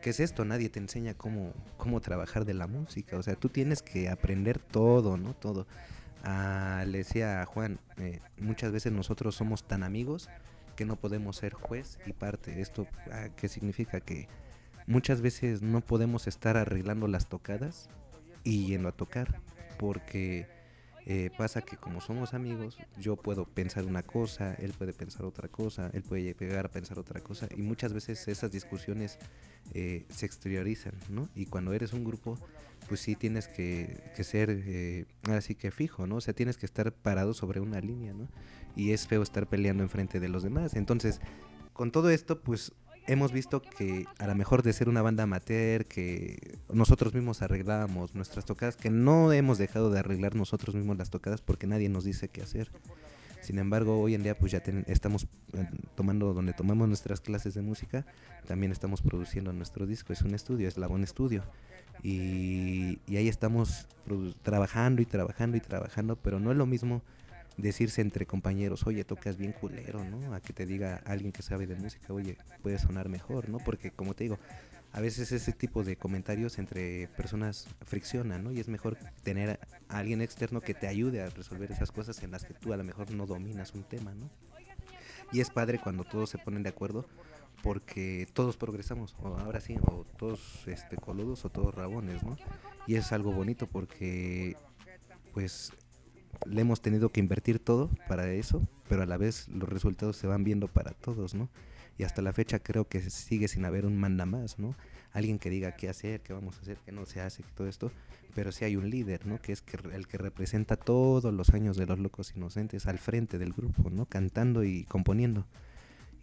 [0.02, 0.46] ¿Qué es esto?
[0.46, 4.60] Nadie te enseña cómo, cómo trabajar de la música, o sea, tú tienes que aprender
[4.60, 5.34] todo, ¿no?
[5.34, 5.68] Todo.
[6.24, 10.30] Ah, le decía a Juan, eh, muchas veces nosotros somos tan amigos
[10.76, 12.62] que no podemos ser juez y parte.
[12.62, 14.00] ¿Esto ah, qué significa?
[14.00, 14.28] Que
[14.90, 17.90] muchas veces no podemos estar arreglando las tocadas
[18.44, 19.40] y yendo a tocar,
[19.78, 20.48] porque
[21.06, 25.48] eh, pasa que como somos amigos, yo puedo pensar una cosa, él puede pensar otra
[25.48, 29.20] cosa, él puede llegar a pensar otra cosa, y muchas veces esas discusiones
[29.76, 31.30] eh, se exteriorizan, ¿no?
[31.36, 32.40] Y cuando eres un grupo,
[32.88, 36.16] pues sí tienes que, que ser, eh, así que fijo, ¿no?
[36.16, 38.28] O sea, tienes que estar parado sobre una línea, ¿no?
[38.76, 40.74] Y es feo estar peleando enfrente de los demás.
[40.74, 41.22] Entonces,
[41.74, 42.74] con todo esto, pues
[43.12, 48.16] hemos visto que a lo mejor de ser una banda amateur, que nosotros mismos arreglábamos
[48.16, 52.04] nuestras tocadas, que no hemos dejado de arreglar nosotros mismos las tocadas porque nadie nos
[52.04, 52.72] dice qué hacer.
[53.42, 57.54] Sin embargo, hoy en día pues ya ten- estamos eh, tomando, donde tomamos nuestras clases
[57.54, 58.06] de música,
[58.46, 61.44] también estamos produciendo nuestro disco, es un estudio, es Labón Estudio.
[62.04, 63.88] Y, y ahí estamos
[64.44, 67.02] trabajando y trabajando y trabajando, pero no es lo mismo
[67.62, 70.34] decirse entre compañeros, oye, tocas bien culero, ¿no?
[70.34, 73.58] A que te diga alguien que sabe de música, oye, puede sonar mejor, ¿no?
[73.60, 74.40] Porque como te digo,
[74.92, 78.52] a veces ese tipo de comentarios entre personas friccionan, ¿no?
[78.52, 82.32] Y es mejor tener a alguien externo que te ayude a resolver esas cosas en
[82.32, 84.30] las que tú a lo mejor no dominas un tema, ¿no?
[85.32, 87.06] Y es padre cuando todos se ponen de acuerdo
[87.62, 92.38] porque todos progresamos, o ahora sí, o todos este, coludos o todos rabones, ¿no?
[92.88, 94.56] Y es algo bonito porque,
[95.34, 95.74] pues,
[96.46, 100.28] le hemos tenido que invertir todo para eso, pero a la vez los resultados se
[100.28, 101.50] van viendo para todos, ¿no?
[101.98, 104.76] Y hasta la fecha creo que sigue sin haber un manda más, ¿no?
[105.12, 107.92] Alguien que diga qué hacer, qué vamos a hacer, qué no se hace, todo esto,
[108.36, 109.42] pero sí hay un líder, ¿no?
[109.42, 113.38] Que es que, el que representa todos los años de los locos inocentes al frente
[113.38, 114.06] del grupo, ¿no?
[114.06, 115.46] Cantando y componiendo.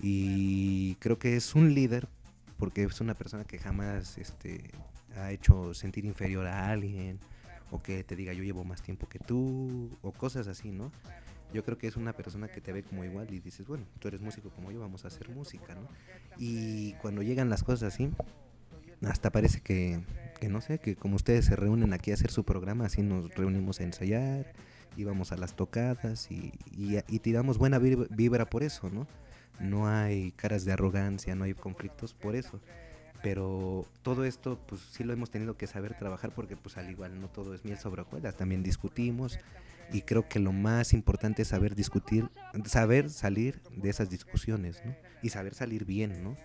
[0.01, 2.09] Y creo que es un líder
[2.59, 4.71] porque es una persona que jamás este,
[5.17, 7.19] ha hecho sentir inferior a alguien
[7.71, 10.93] o que te diga yo llevo más tiempo que tú o cosas así, ¿no?
[11.53, 14.09] Yo creo que es una persona que te ve como igual y dices, bueno, tú
[14.09, 15.89] eres músico como yo, vamos a hacer música, ¿no?
[16.39, 18.11] Y cuando llegan las cosas así,
[19.03, 20.01] hasta parece que,
[20.41, 23.33] que no sé, que como ustedes se reúnen aquí a hacer su programa, así nos
[23.35, 24.53] reunimos a ensayar,
[24.97, 29.07] íbamos a las tocadas y, y, y tiramos buena vib- vibra por eso, ¿no?
[29.61, 32.61] No hay caras de arrogancia, no hay conflictos por eso.
[33.23, 37.21] Pero todo esto, pues sí lo hemos tenido que saber trabajar porque pues al igual
[37.21, 39.39] no todo es miel sobre hojuelas, también discutimos
[39.93, 42.29] y creo que lo más importante es saber discutir,
[42.65, 44.95] saber salir de esas discusiones, ¿no?
[45.23, 46.37] Y saber salir bien, ¿no?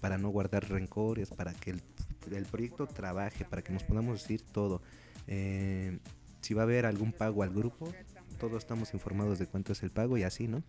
[0.00, 1.82] Para no guardar rencores, para que el,
[2.30, 4.82] el proyecto trabaje, para que nos podamos decir todo.
[5.26, 5.98] Eh,
[6.40, 7.92] si va a haber algún pago al grupo,
[8.38, 10.62] todos estamos informados de cuánto es el pago y así, ¿no?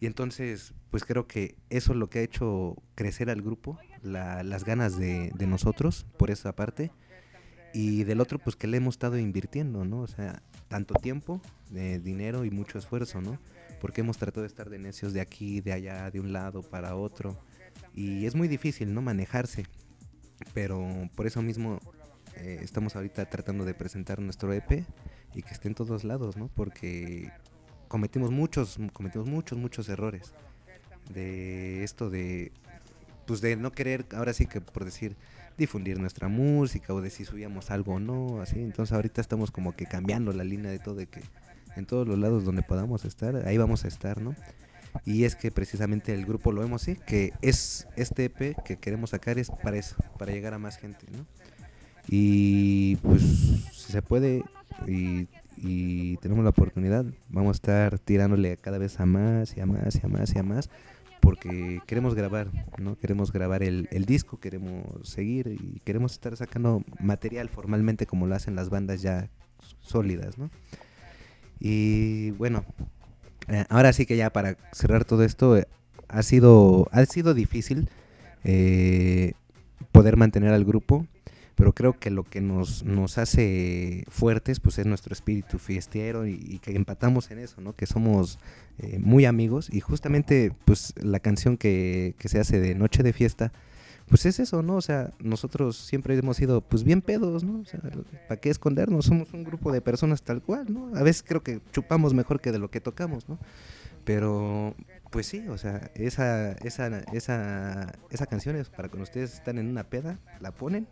[0.00, 4.42] Y entonces, pues creo que eso es lo que ha hecho crecer al grupo, la-
[4.42, 6.90] las ganas de, nosotros por esa parte.
[7.72, 10.00] Y del otro, pues que le hemos estado invirtiendo, ¿no?
[10.00, 13.38] O sea, tanto tiempo, de dinero y mucho esfuerzo, ¿no?
[13.80, 16.94] Porque hemos tratado de estar de necios de aquí, de allá, de un lado para
[16.96, 17.38] otro.
[17.94, 19.02] Y es muy difícil, ¿no?
[19.02, 19.66] Manejarse.
[20.54, 21.80] Pero por eso mismo
[22.36, 24.84] eh, estamos ahorita tratando de presentar nuestro EP
[25.34, 26.48] y que esté en todos lados, ¿no?
[26.48, 27.30] Porque
[27.88, 30.32] cometimos muchos, cometimos muchos, muchos errores.
[31.12, 32.52] De esto de,
[33.26, 35.16] pues de no querer, ahora sí que por decir,
[35.56, 38.60] difundir nuestra música o de si subíamos algo o no, así.
[38.60, 41.22] Entonces ahorita estamos como que cambiando la línea de todo, de que
[41.76, 44.34] en todos los lados donde podamos estar, ahí vamos a estar, ¿no?
[45.04, 49.10] Y es que precisamente el grupo lo vemos así, que es este EP que queremos
[49.10, 51.26] sacar es para eso, para llegar a más gente, ¿no?
[52.08, 53.22] Y pues
[53.72, 54.44] si se puede
[54.86, 59.66] y, y tenemos la oportunidad, vamos a estar tirándole cada vez a más y a
[59.66, 60.70] más y a más y a más,
[61.20, 62.96] porque queremos grabar, ¿no?
[62.96, 68.34] Queremos grabar el, el disco, queremos seguir y queremos estar sacando material formalmente como lo
[68.34, 69.28] hacen las bandas ya
[69.80, 70.50] sólidas, ¿no?
[71.58, 72.64] Y bueno,
[73.48, 75.66] eh, ahora sí que ya para cerrar todo esto, eh,
[76.08, 77.88] ha sido, ha sido difícil
[78.44, 79.32] eh,
[79.92, 81.06] poder mantener al grupo,
[81.56, 86.60] pero creo que lo que nos, nos hace fuertes pues es nuestro espíritu fiestero y,
[86.62, 87.74] que empatamos en eso, ¿no?
[87.74, 88.38] Que somos
[88.78, 93.14] eh, muy amigos y justamente pues la canción que, que se hace de Noche de
[93.14, 93.52] Fiesta,
[94.06, 94.76] pues es eso, ¿no?
[94.76, 97.60] O sea, nosotros siempre hemos sido pues bien pedos, ¿no?
[97.60, 97.80] O sea,
[98.28, 99.06] ¿para qué escondernos?
[99.06, 100.94] Somos un grupo de personas tal cual, ¿no?
[100.94, 103.38] A veces creo que chupamos mejor que de lo que tocamos, ¿no?
[104.04, 104.74] Pero
[105.10, 109.68] pues sí, o sea, esa, esa, esa, esa canción es para cuando ustedes están en
[109.68, 110.86] una peda, la ponen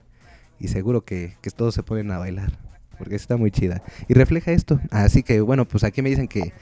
[0.59, 2.59] y seguro que, que todos se ponen a bailar,
[2.99, 3.83] porque está muy chida.
[4.09, 4.81] Y refleja esto.
[4.91, 6.53] Así que bueno, pues aquí me dicen que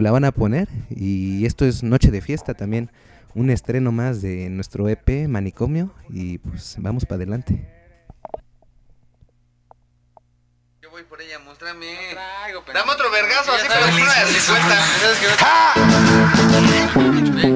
[0.00, 2.90] la van a poner y esto es Noche de Fiesta también,
[3.34, 7.66] un estreno más de nuestro EP Manicomio y pues vamos para adelante.
[10.80, 11.86] Yo voy por ella, muéstrame.
[12.72, 14.14] Dame otro vergazo, así como una
[17.42, 17.55] de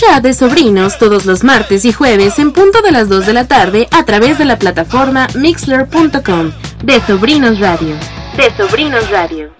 [0.00, 3.86] De Sobrinos todos los martes y jueves en punto de las 2 de la tarde
[3.90, 6.52] a través de la plataforma mixler.com.
[6.82, 7.94] De Sobrinos Radio.
[8.36, 9.50] De Sobrinos Radio.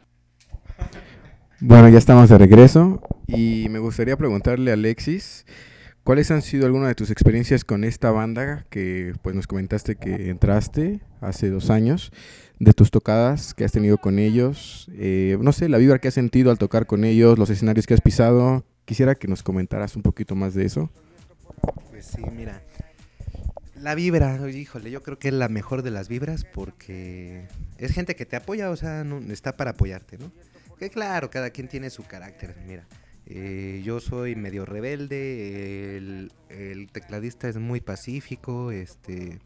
[1.60, 5.46] Bueno, ya estamos de regreso y me gustaría preguntarle a Alexis,
[6.04, 10.30] ¿cuáles han sido algunas de tus experiencias con esta banda que pues nos comentaste que
[10.30, 12.12] entraste hace dos años,
[12.58, 16.14] de tus tocadas que has tenido con ellos, eh, no sé, la vibra que has
[16.14, 20.02] sentido al tocar con ellos, los escenarios que has pisado, quisiera que nos comentaras un
[20.02, 20.90] poquito más de eso.
[21.90, 22.60] Pues sí, mira.
[23.76, 27.46] La vibra, híjole, yo creo que es la mejor de las vibras porque
[27.78, 30.32] es gente que te apoya, o sea, no, está para apoyarte, ¿no?
[30.76, 32.84] Que claro, cada quien tiene su carácter, mira.
[33.26, 39.38] eh, yo soy medio rebelde, el, tecladista es muy pacífico, este,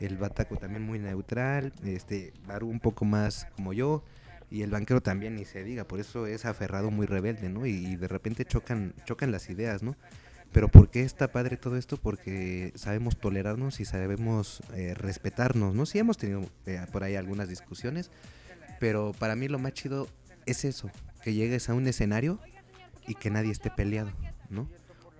[0.00, 2.32] el bataco también muy neutral, este,
[2.62, 4.02] un poco más como yo,
[4.50, 7.66] y el banquero también ni se diga, por eso es aferrado muy rebelde, ¿no?
[7.66, 9.96] Y, de repente chocan, chocan las ideas, ¿no?
[10.52, 11.96] Pero ¿por qué está padre todo esto?
[11.96, 15.84] Porque sabemos tolerarnos y sabemos eh, respetarnos, ¿no?
[15.86, 18.10] Sí hemos tenido eh, por ahí algunas discusiones,
[18.78, 20.08] pero para mí lo más chido
[20.46, 20.90] es eso,
[21.22, 22.38] que llegues a un escenario
[23.08, 24.12] y que nadie esté peleado,
[24.48, 24.68] ¿no?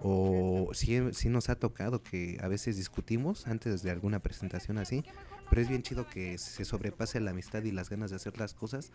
[0.09, 5.03] O sí, sí nos ha tocado que a veces discutimos antes de alguna presentación así,
[5.51, 8.55] pero es bien chido que se sobrepase la amistad y las ganas de hacer las
[8.55, 8.93] cosas,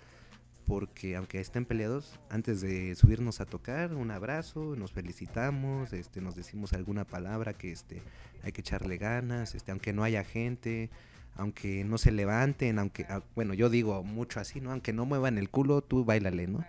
[0.65, 6.37] porque aunque estén peleados, antes de subirnos a tocar, un abrazo, nos felicitamos, este, nos
[6.37, 8.01] decimos alguna palabra que este,
[8.41, 10.89] hay que echarle ganas, este, aunque no haya gente,
[11.35, 14.71] aunque no se levanten, aunque, ah, bueno, yo digo mucho así, ¿no?
[14.71, 16.63] Aunque no muevan el culo, tú bailale, ¿no?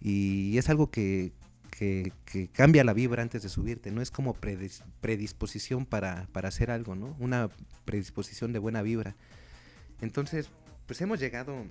[0.00, 1.30] Y es algo que,
[1.78, 2.12] que,
[2.52, 6.94] cambia la vibra antes de subirte, no es como predis- predisposición para, para hacer algo,
[6.94, 7.16] ¿no?
[7.18, 7.50] Una
[7.84, 9.16] predisposición de buena vibra.
[10.00, 10.50] Entonces,
[10.86, 11.64] pues hemos llegado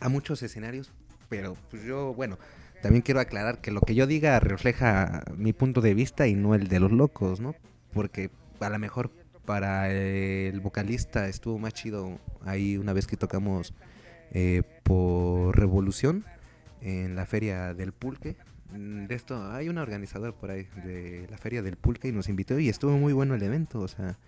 [0.00, 0.92] a muchos escenarios,
[1.28, 2.38] pero pues yo, bueno,
[2.82, 6.54] también quiero aclarar que lo que yo diga refleja mi punto de vista y no
[6.54, 7.54] el de los locos, ¿no?
[7.92, 9.10] Porque a lo mejor
[9.44, 13.74] para el vocalista estuvo más chido ahí una vez que tocamos
[14.32, 16.24] eh, por Revolución
[16.80, 18.36] en la feria del Pulque.
[18.72, 22.28] Mm, De esto hay un organizador por ahí de la feria del Pulque y nos
[22.28, 24.18] invitó y estuvo muy bueno el evento, o sea,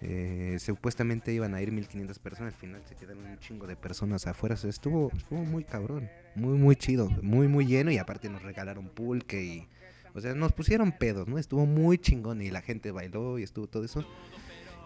[0.00, 4.26] eh, supuestamente iban a ir 1500 personas, al final se quedaron un chingo de personas
[4.26, 8.30] afuera, o sea, estuvo, estuvo muy cabrón, muy muy chido, muy muy lleno y aparte
[8.30, 9.68] nos regalaron pulque y,
[10.14, 11.36] o sea, nos pusieron pedos, ¿no?
[11.38, 14.06] Estuvo muy chingón y la gente bailó y estuvo todo eso.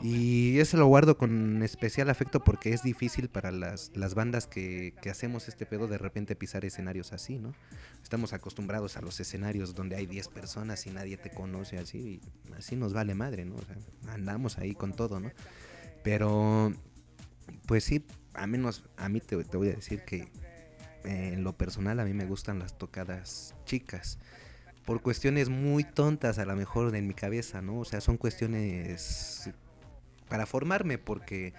[0.01, 4.95] Y eso lo guardo con especial afecto porque es difícil para las, las bandas que,
[5.01, 7.55] que hacemos este pedo de repente pisar escenarios así, ¿no?
[8.03, 12.53] Estamos acostumbrados a los escenarios donde hay 10 personas y nadie te conoce así, y
[12.53, 13.57] así nos vale madre, ¿no?
[13.57, 13.77] O sea,
[14.13, 15.31] andamos ahí con todo, ¿no?
[16.03, 16.73] Pero,
[17.67, 20.29] pues sí, a menos, a mí te, te voy a decir que
[21.05, 24.19] eh, en lo personal a mí me gustan las tocadas chicas.
[24.85, 27.79] Por cuestiones muy tontas a lo mejor en mi cabeza, ¿no?
[27.79, 29.51] O sea, son cuestiones
[30.29, 31.53] para formarme porque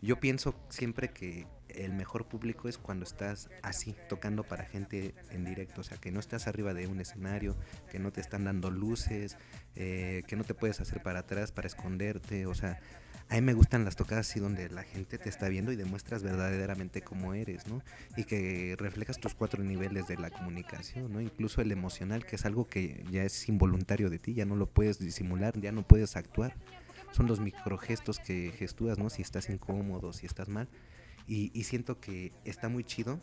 [0.00, 5.44] yo pienso siempre que el mejor público es cuando estás así, tocando para gente en
[5.44, 7.56] directo, o sea, que no estás arriba de un escenario,
[7.90, 9.36] que no te están dando luces,
[9.76, 12.80] eh, que no te puedes hacer para atrás para esconderte, o sea,
[13.28, 16.22] a mí me gustan las tocadas así donde la gente te está viendo y demuestras
[16.22, 17.82] verdaderamente cómo eres, ¿no?
[18.16, 21.20] Y que reflejas tus cuatro niveles de la comunicación, ¿no?
[21.20, 24.66] Incluso el emocional, que es algo que ya es involuntario de ti, ya no lo
[24.66, 26.56] puedes disimular, ya no puedes actuar.
[27.12, 29.10] Son los microgestos que gestúas, ¿no?
[29.10, 30.68] Si estás incómodo, si estás mal.
[31.26, 33.20] Y, siento que está muy chido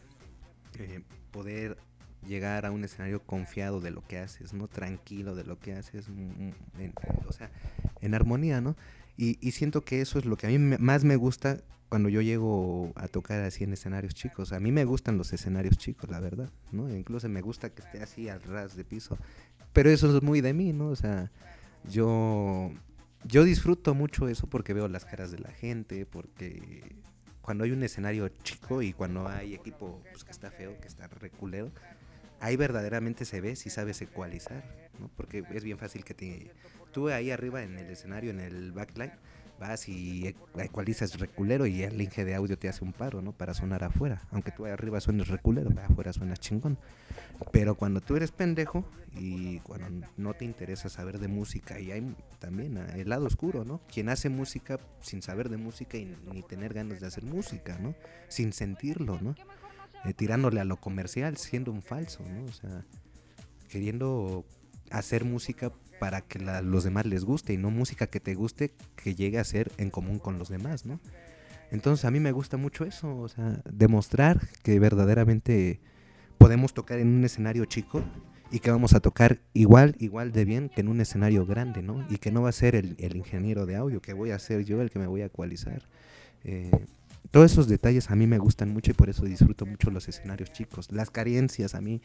[0.77, 1.77] eh, poder
[2.25, 4.67] llegar a un escenario confiado de lo que haces, ¿no?
[4.67, 6.93] Tranquilo de lo que haces, mm, mm, en-
[7.27, 7.51] o sea,
[8.01, 8.75] en armonía, ¿no?
[9.17, 12.93] Y, siento que eso es lo que a mí más me gusta cuando yo llego
[12.95, 14.53] a tocar así en escenarios chicos.
[14.53, 16.89] A mí me gustan los escenarios chicos, la verdad, ¿no?
[16.89, 19.17] Incluso me gusta que esté así al ras de piso.
[19.73, 20.87] Pero eso es muy de mí, ¿no?
[20.87, 21.31] O sea,
[21.83, 22.71] yo,
[23.23, 26.95] yo disfruto mucho eso porque veo las caras de la gente, porque
[27.41, 31.07] cuando hay un escenario chico y cuando hay equipo pues, que está feo, que está
[31.07, 31.71] reculero,
[32.39, 34.63] ahí verdaderamente se ve si sabes ecualizar,
[34.99, 35.09] ¿no?
[35.15, 36.51] Porque es bien fácil que te...
[36.91, 39.11] Tú ahí arriba en el escenario, en el backline,
[39.59, 43.33] vas y ecu- ecualizas reculero y el link de audio te hace un paro, ¿no?
[43.33, 44.21] Para sonar afuera.
[44.31, 46.77] Aunque tú arriba suenes reculero, afuera suenas chingón.
[47.51, 48.85] Pero cuando tú eres pendejo
[49.15, 53.63] y cuando no te interesa saber de música, y hay también ah, el lado oscuro,
[53.65, 53.81] ¿no?
[53.91, 57.95] Quien hace música sin saber de música y ni tener ganas de hacer música, ¿no?
[58.27, 59.35] Sin sentirlo, ¿no?
[60.05, 62.45] Eh, tirándole a lo comercial, siendo un falso, ¿no?
[62.45, 62.85] O sea,
[63.69, 64.45] queriendo
[64.91, 68.73] hacer música para que la- los demás les guste y no música que te guste
[68.95, 70.99] que llegue a ser en común con los demás, ¿no?
[71.71, 75.79] Entonces a mí me gusta mucho eso, o sea, demostrar que verdaderamente
[76.37, 78.03] podemos tocar en un escenario chico
[78.51, 82.05] y que vamos a tocar igual, igual de bien que en un escenario grande, ¿no?
[82.09, 84.81] Y que no va a ser el, ingeniero de audio, que voy a ser yo
[84.81, 85.83] el que me voy a ecualizar.
[86.43, 86.71] Eh,
[87.29, 90.51] todos esos detalles a mí me gustan mucho y por eso disfruto mucho los escenarios
[90.51, 90.91] chicos.
[90.91, 92.01] Las carencias a mí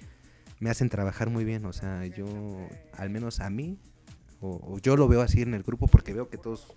[0.65, 2.27] me hacen trabajar muy bien, o sea, yo,
[2.97, 3.77] al menos a mí,
[4.41, 6.69] o, yo lo veo así en el grupo porque veo que todos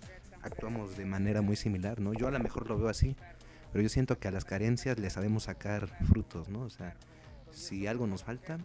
[0.42, 2.12] actuamos de manera muy similar, ¿no?
[2.12, 3.16] Yo a lo mejor lo veo así,
[3.72, 6.64] pero yo siento que a las carencias le sabemos sacar frutos, ¿no?
[6.64, 6.96] O sea,
[7.50, 8.58] si algo nos falta,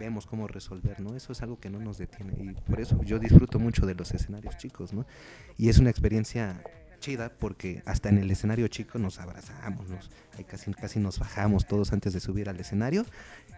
[0.00, 1.14] vemos cómo resolver, ¿no?
[1.14, 4.12] Eso es algo que no nos detiene y por eso yo disfruto mucho de los
[4.14, 5.06] escenarios chicos, ¿no?
[5.56, 6.60] Y es una experiencia
[7.04, 10.10] chida porque hasta en el escenario chico nos abrazamos, nos,
[10.46, 13.04] casi, casi nos bajamos todos antes de subir al escenario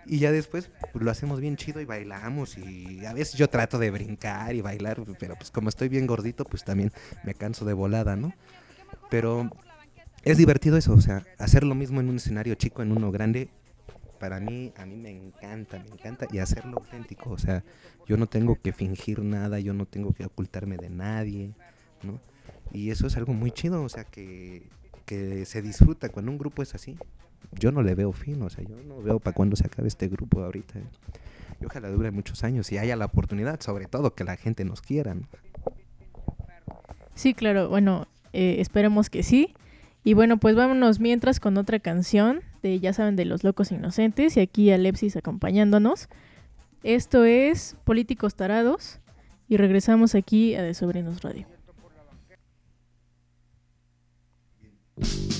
[0.05, 3.78] y ya después pues, lo hacemos bien chido y bailamos y a veces yo trato
[3.78, 6.90] de brincar y bailar, pero pues como estoy bien gordito pues también
[7.22, 8.32] me canso de volada, ¿no?
[9.11, 9.49] Pero
[10.24, 13.49] es divertido eso, o sea, hacer lo mismo en un escenario chico, en uno grande,
[14.18, 17.62] para mí, a mí me encanta, me encanta, y hacerlo auténtico, o sea,
[18.09, 21.53] yo no tengo que fingir nada, yo no tengo que ocultarme de nadie,
[22.03, 22.18] ¿no?
[22.73, 24.69] Y eso es algo muy chido, o sea, que,
[25.05, 26.97] que se disfruta cuando un grupo es así.
[27.53, 30.09] Yo no le veo fin, o sea, yo no veo para cuándo se acabe este
[30.09, 30.79] grupo ahorita.
[30.79, 30.85] ¿eh?
[31.61, 34.83] Y ojalá dure muchos años y haya la oportunidad, sobre todo que la gente nos
[34.83, 35.17] quiera.
[37.14, 39.55] Sí, claro, bueno, eh, esperemos que sí.
[40.05, 44.37] Y bueno, pues vámonos mientras con otra canción de, ya saben, de Los Locos Inocentes
[44.37, 46.09] y aquí Alepsis acompañándonos.
[46.85, 49.01] Esto es Políticos Tarados
[49.49, 51.55] y regresamos aquí a De Sobrinos Radio.
[55.03, 55.36] Somos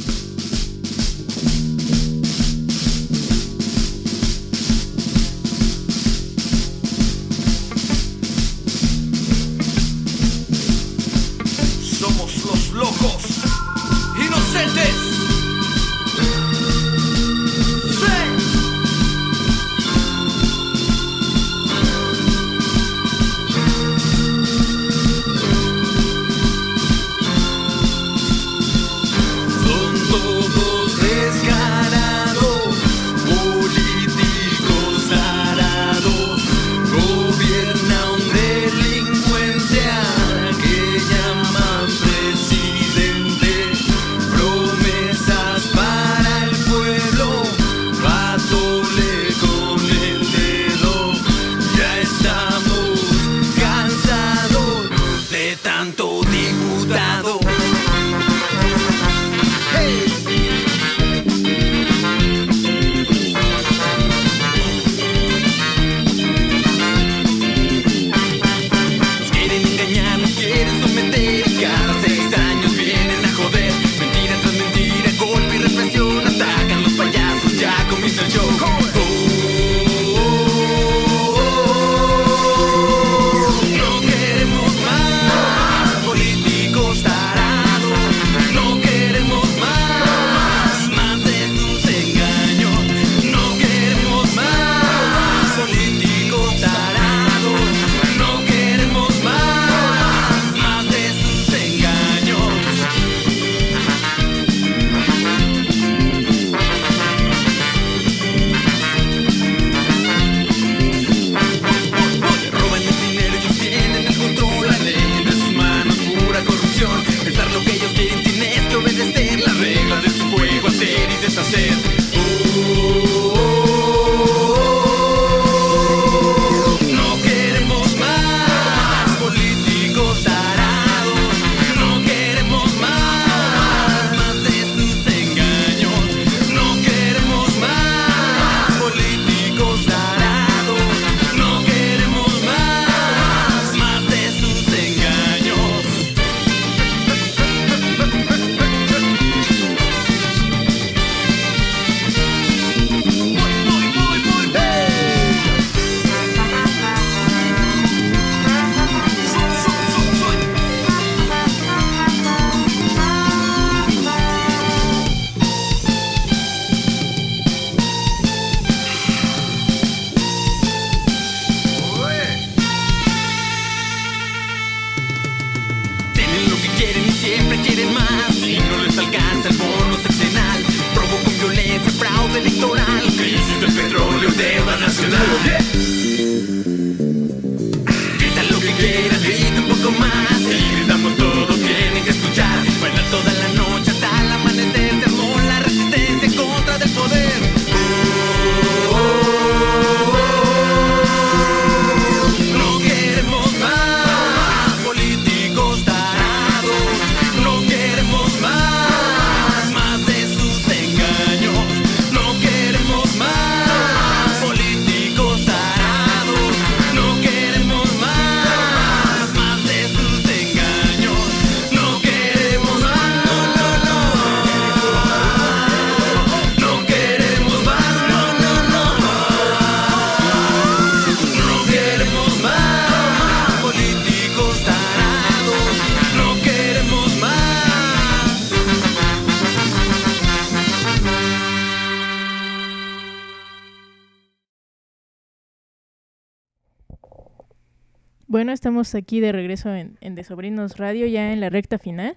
[248.29, 252.17] Bueno, estamos aquí de regreso en, en De Sobrinos Radio, ya en la recta final.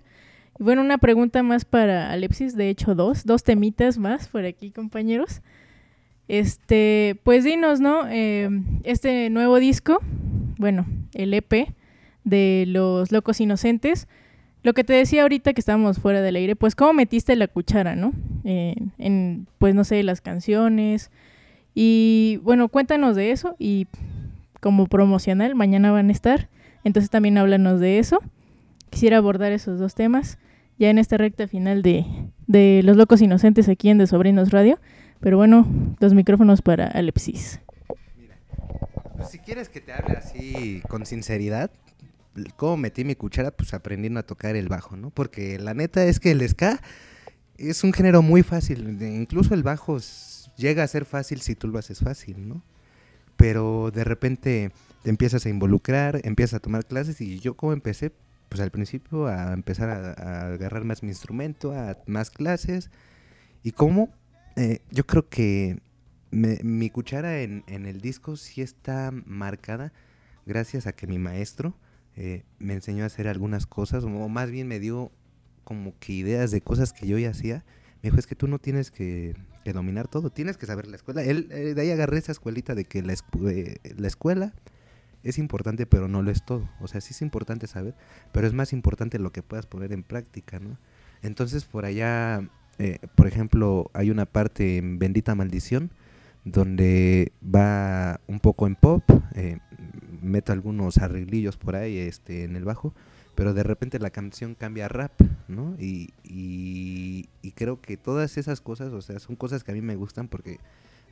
[0.60, 4.72] Y bueno, una pregunta más para Alepsis, de hecho dos, dos temitas más por aquí,
[4.72, 5.42] compañeros.
[6.28, 8.08] Este, pues dinos, ¿no?
[8.08, 8.50] Eh,
[8.84, 10.00] este nuevo disco,
[10.58, 11.70] bueno, el EP
[12.24, 14.08] de Los Locos Inocentes,
[14.62, 17.96] lo que te decía ahorita que estábamos fuera del aire, pues cómo metiste la cuchara,
[17.96, 18.14] ¿no?
[18.44, 21.12] En, pues no sé, las canciones.
[21.74, 23.88] Y bueno, cuéntanos de eso y
[24.60, 26.50] como promocional, mañana van a estar.
[26.84, 28.20] Entonces también háblanos de eso.
[28.90, 30.38] Quisiera abordar esos dos temas
[30.78, 32.06] ya en esta recta final de,
[32.48, 34.80] de Los Locos Inocentes aquí en De Sobrinos Radio.
[35.20, 35.68] Pero bueno,
[36.00, 37.60] los micrófonos para Alepsis.
[39.18, 41.72] Pues si quieres que te hable así con sinceridad,
[42.56, 43.52] ¿cómo metí mi cuchara?
[43.52, 45.10] Pues aprendiendo a tocar el bajo, ¿no?
[45.10, 46.80] Porque la neta es que el ska
[47.58, 48.98] es un género muy fácil.
[49.02, 49.98] Incluso el bajo
[50.56, 52.64] llega a ser fácil si tú lo haces fácil, ¿no?
[53.40, 54.72] Pero de repente
[55.02, 58.12] te empiezas a involucrar, empiezas a tomar clases y yo como empecé,
[58.50, 62.92] pues al principio a empezar a, agarrar más mi instrumento, a más clases.
[63.64, 64.14] Y cómo,
[64.56, 65.82] eh, yo creo que
[66.32, 69.92] mi cuchara en, en el disco sí está marcada
[70.46, 71.74] gracias a que mi maestro
[72.22, 75.10] eh, me enseñó a hacer algunas cosas, o más bien me dio
[75.64, 77.64] como que ideas de cosas que yo ya hacía.
[78.02, 79.36] Me dijo, es que tú no tienes que,
[79.74, 81.22] dominar todo, tienes que saber la escuela.
[81.24, 84.54] Él, eh, de ahí agarré esa escuelita de que la, eh, la escuela
[85.24, 86.70] es importante, pero no lo es todo.
[86.80, 87.96] O sea, sí es importante saber,
[88.32, 90.78] pero es más importante lo que puedas poner en práctica, ¿no?
[91.22, 95.92] Entonces, por allá, eh, por ejemplo, hay una parte en Bendita Maldición,
[96.46, 99.04] donde va un poco en pop,
[99.36, 99.60] eh,
[100.22, 102.94] meto algunos arreglillos por ahí este, en el bajo,
[103.40, 105.14] pero de repente la canción cambia a rap,
[105.48, 105.74] ¿no?
[105.80, 109.80] Y, y, y creo que todas esas cosas, o sea, son cosas que a mí
[109.80, 110.60] me gustan porque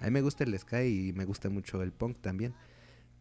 [0.01, 2.53] a mí me gusta el ska y me gusta mucho el punk también,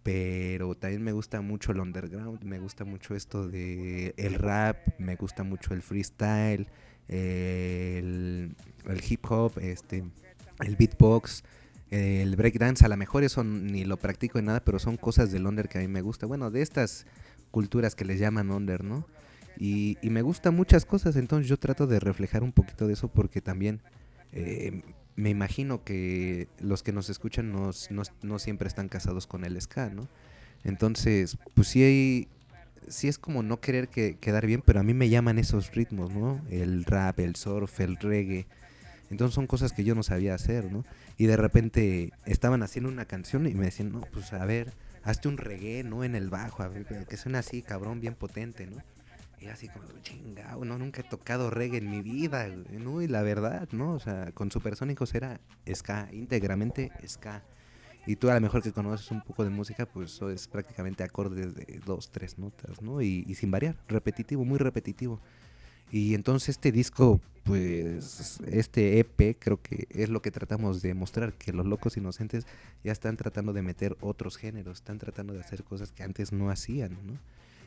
[0.02, 5.14] pero también me gusta mucho el underground, me gusta mucho esto de el rap, me
[5.14, 6.66] gusta mucho el freestyle,
[7.06, 10.02] el, el hip hop, este,
[10.64, 11.44] el beatbox,
[11.90, 15.46] el breakdance, a lo mejor eso ni lo practico en nada, pero son cosas del
[15.46, 16.26] under que a mí me gusta.
[16.26, 17.06] Bueno, de estas
[17.56, 19.06] culturas que les llaman under, ¿no?
[19.56, 23.40] Y, me gustan muchas cosas, entonces yo trato de reflejar un poquito de eso porque
[23.40, 23.80] también
[24.32, 24.82] eh,
[25.14, 30.06] me imagino que los que nos escuchan no siempre están casados con el ska, ¿no?
[30.64, 32.28] Entonces, pues sí hay,
[32.88, 36.12] sí es como no querer que, quedar bien, pero a mí me llaman esos ritmos,
[36.12, 36.42] ¿no?
[36.50, 38.46] El rap, el surf, el reggae.
[39.10, 40.84] Entonces son cosas que yo no sabía hacer, ¿no?
[41.16, 44.74] Y de repente estaban haciendo una canción y me decían, no, pues a ver,
[45.06, 46.04] hazte un reggae, ¿no?
[46.04, 48.82] En el bajo, a ver, que suene así, cabrón, bien potente, ¿no?
[49.40, 53.00] Y así como, chingado, no, nunca he tocado reggae en mi vida, güey, ¿no?
[53.02, 53.92] Y la verdad, ¿no?
[53.92, 55.40] O sea, con Supersónicos era
[55.72, 57.44] ska, íntegramente ska.
[58.06, 61.04] Y tú a lo mejor que conoces un poco de música, pues eso es prácticamente
[61.04, 63.00] acordes de dos, tres notas, ¿no?
[63.00, 65.20] Y, y sin variar, repetitivo, muy repetitivo.
[65.90, 71.34] Y entonces este disco, pues este EP creo que es lo que tratamos de mostrar,
[71.34, 72.46] que los locos inocentes
[72.82, 76.50] ya están tratando de meter otros géneros, están tratando de hacer cosas que antes no
[76.50, 77.18] hacían, ¿no?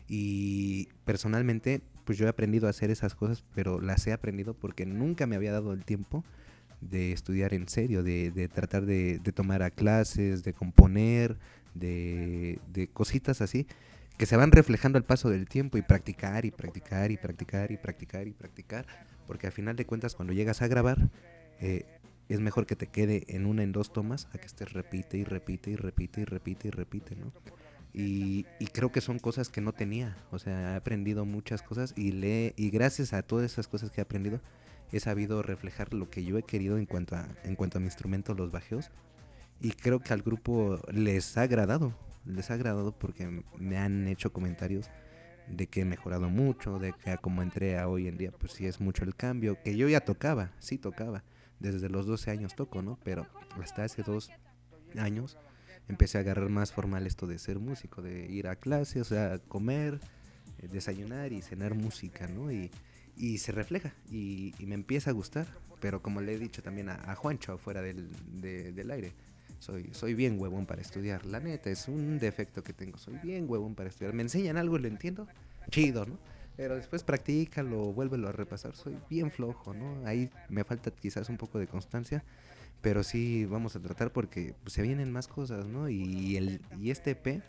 [0.09, 4.86] Y personalmente, pues yo he aprendido a hacer esas cosas, pero las he aprendido porque
[4.86, 6.26] nunca me había dado el tiempo
[6.82, 11.38] de estudiar en serio, de, de tratar de, de tomar a clases, de componer,
[11.76, 13.67] de, de cositas así
[14.20, 17.78] que se van reflejando al paso del tiempo y practicar y practicar y practicar y
[17.78, 18.86] practicar y practicar,
[19.26, 21.09] porque al final de cuentas cuando llegas a grabar
[21.61, 21.86] eh,
[22.28, 25.24] es mejor que te quede en una en dos tomas a que estés repite y
[25.24, 27.32] repite y repite y repite y repite, ¿no?
[27.93, 31.93] Y, y creo que son cosas que no tenía, o sea, he aprendido muchas cosas
[31.95, 34.41] y le y gracias a todas esas cosas que he aprendido
[34.91, 37.88] he sabido reflejar lo que yo he querido en cuanto a en cuanto a mi
[37.88, 38.91] instrumento los bajeos
[39.61, 41.93] y creo que al grupo les ha agradado,
[42.30, 44.89] les ha agradado porque me han hecho comentarios
[45.47, 48.67] de que he mejorado mucho, de que como entré a hoy en día, pues sí
[48.67, 51.23] es mucho el cambio, que yo ya tocaba, sí tocaba,
[51.59, 52.99] desde los 12 años toco, ¿no?
[53.03, 53.25] Pero
[53.61, 54.30] hasta hace dos
[54.97, 55.38] años
[55.88, 59.39] empecé a agarrar más formal esto de ser músico, de ir a clase, o sea,
[59.39, 59.99] comer,
[60.59, 62.51] eh, desayunar y cenar música, ¿no?
[62.51, 62.69] Y,
[63.17, 65.47] y se refleja y, me empieza a gustar,
[65.82, 68.09] pero como le he dicho también a, Juancho afuera del,
[68.39, 69.13] de- del aire,
[69.60, 71.26] soy, soy bien huevón para estudiar.
[71.26, 72.97] La neta, es un defecto que tengo.
[72.97, 74.14] Soy bien huevón para estudiar.
[74.14, 75.28] Me enseñan algo y lo entiendo.
[75.70, 76.18] Chido, ¿no?
[76.55, 78.76] Pero después practícalo, vuélvelo a repasar.
[78.76, 80.05] Soy bien flojo, ¿no?
[80.05, 82.24] Ahí me falta quizás un poco de constancia.
[82.82, 85.89] Pero sí vamos a tratar porque se vienen más cosas, ¿no?
[85.89, 87.43] Y, el, y este EP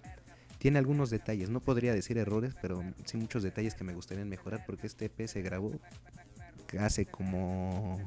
[0.59, 1.51] tiene algunos detalles.
[1.51, 5.27] No podría decir errores, pero sí muchos detalles que me gustaría mejorar porque este EP
[5.27, 5.73] se grabó
[6.79, 7.99] hace como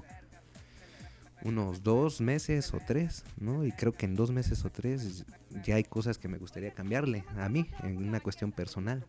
[1.43, 3.65] unos dos meses o tres, ¿no?
[3.65, 5.25] Y creo que en dos meses o tres
[5.63, 9.05] ya hay cosas que me gustaría cambiarle a mí, en una cuestión personal.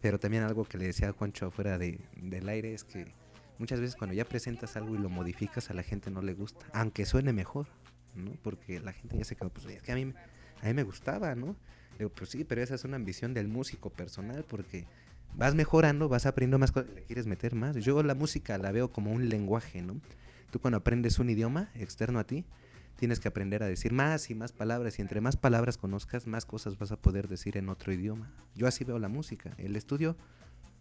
[0.00, 3.12] Pero también algo que le decía a Juancho afuera de, del aire es que
[3.58, 6.64] muchas veces cuando ya presentas algo y lo modificas a la gente no le gusta,
[6.72, 7.66] aunque suene mejor,
[8.14, 8.32] ¿no?
[8.42, 10.14] Porque la gente ya se quedó, pues es que a mí,
[10.62, 11.56] a mí me gustaba, ¿no?
[11.98, 14.86] Digo, pues sí, pero esa es una ambición del músico personal porque
[15.34, 17.76] vas mejorando, vas aprendiendo más cosas, le quieres meter más.
[17.76, 20.00] Yo la música la veo como un lenguaje, ¿no?
[20.50, 22.44] Tú cuando aprendes un idioma externo a ti,
[22.96, 26.44] tienes que aprender a decir más y más palabras y entre más palabras conozcas, más
[26.44, 28.30] cosas vas a poder decir en otro idioma.
[28.54, 29.54] Yo así veo la música.
[29.58, 30.16] El estudio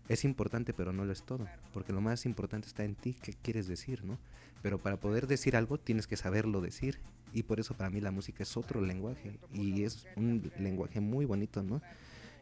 [0.09, 3.33] es importante, pero no lo es todo, porque lo más importante está en ti, qué
[3.33, 4.17] quieres decir, ¿no?
[4.61, 6.99] Pero para poder decir algo tienes que saberlo decir
[7.31, 11.25] y por eso para mí la música es otro lenguaje y es un lenguaje muy
[11.25, 11.81] bonito, ¿no?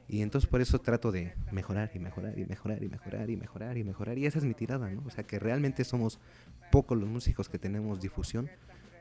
[0.09, 3.77] Y entonces por eso trato de mejorar y mejorar y mejorar y mejorar y mejorar
[3.77, 4.17] y mejorar.
[4.17, 5.03] Y esa es mi tirada, ¿no?
[5.05, 6.19] O sea que realmente somos
[6.71, 8.49] pocos los músicos que tenemos difusión,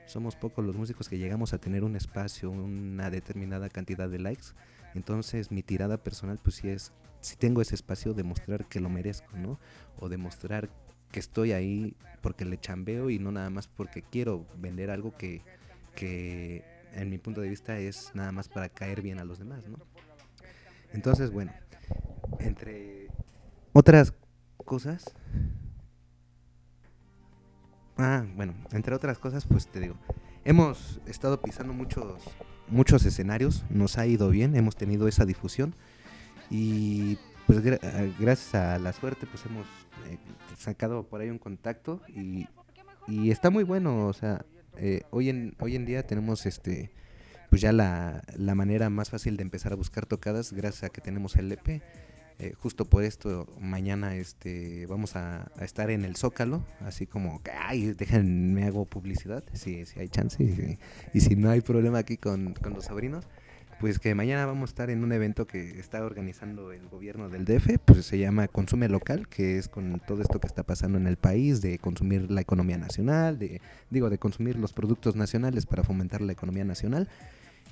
[0.06, 4.46] somos pocos los músicos que llegamos a tener un espacio, una determinada cantidad de likes.
[4.94, 9.36] Entonces mi tirada personal pues sí es, si tengo ese espacio, demostrar que lo merezco,
[9.36, 9.60] ¿no?
[9.98, 10.70] O demostrar
[11.12, 15.42] que estoy ahí porque le chambeo y no nada más porque quiero vender algo que,
[15.94, 19.68] que en mi punto de vista es nada más para caer bien a los demás,
[19.68, 19.78] ¿no?
[20.92, 21.52] Entonces, bueno,
[22.38, 23.08] entre
[23.72, 24.12] otras
[24.64, 25.04] cosas,
[27.96, 29.96] ah, bueno, entre otras cosas, pues te digo,
[30.44, 32.22] hemos estado pisando muchos,
[32.68, 35.74] muchos escenarios, nos ha ido bien, hemos tenido esa difusión
[36.50, 37.80] y pues gra-
[38.18, 39.66] gracias a la suerte pues hemos
[40.08, 40.18] eh,
[40.56, 42.48] sacado por ahí un contacto y,
[43.06, 44.44] y está muy bueno, o sea,
[44.78, 46.90] eh, hoy en hoy en día tenemos este
[47.50, 51.00] pues ya la, la manera más fácil de empezar a buscar tocadas gracias a que
[51.00, 51.82] tenemos el EP.
[52.38, 57.94] Eh, justo por esto mañana este vamos a, estar en el Zócalo, así como ay,
[57.94, 60.78] déjenme hago publicidad, si, si hay chance y,
[61.14, 63.24] y si no hay problema aquí con, con los sobrinos,
[63.80, 67.44] pues que mañana vamos a estar en un evento que está organizando el gobierno del
[67.44, 71.06] DF, pues se llama Consume Local, que es con todo esto que está pasando en
[71.06, 73.60] el país, de consumir la economía nacional, de
[73.90, 77.08] digo, de consumir los productos nacionales para fomentar la economía nacional.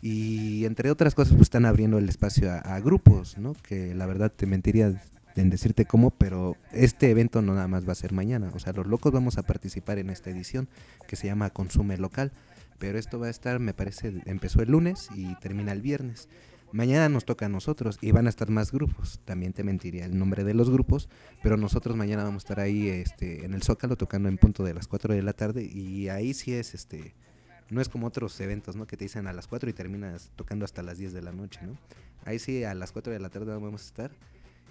[0.02, 3.54] Y entre otras cosas, pues están abriendo el espacio a, a grupos, ¿no?
[3.54, 5.00] Que la verdad te mentiría
[5.36, 8.50] en decirte cómo, pero este evento no nada más va a ser mañana.
[8.54, 10.68] O sea, los locos vamos a participar en esta edición
[11.08, 12.32] que se llama Consume Local.
[12.78, 16.28] Pero esto va a estar, me parece, empezó el lunes y termina el viernes.
[16.72, 19.20] Mañana nos toca a nosotros y van a estar más grupos.
[19.24, 21.08] También te mentiría el nombre de los grupos,
[21.42, 24.74] pero nosotros mañana vamos a estar ahí este, en el Zócalo tocando en punto de
[24.74, 27.14] las 4 de la tarde y ahí sí es este
[27.70, 28.86] no es como otros eventos, ¿no?
[28.86, 31.60] Que te dicen a las 4 y terminas tocando hasta las 10 de la noche,
[31.62, 31.76] ¿no?
[32.24, 34.10] Ahí sí a las 4 de la tarde vamos a estar.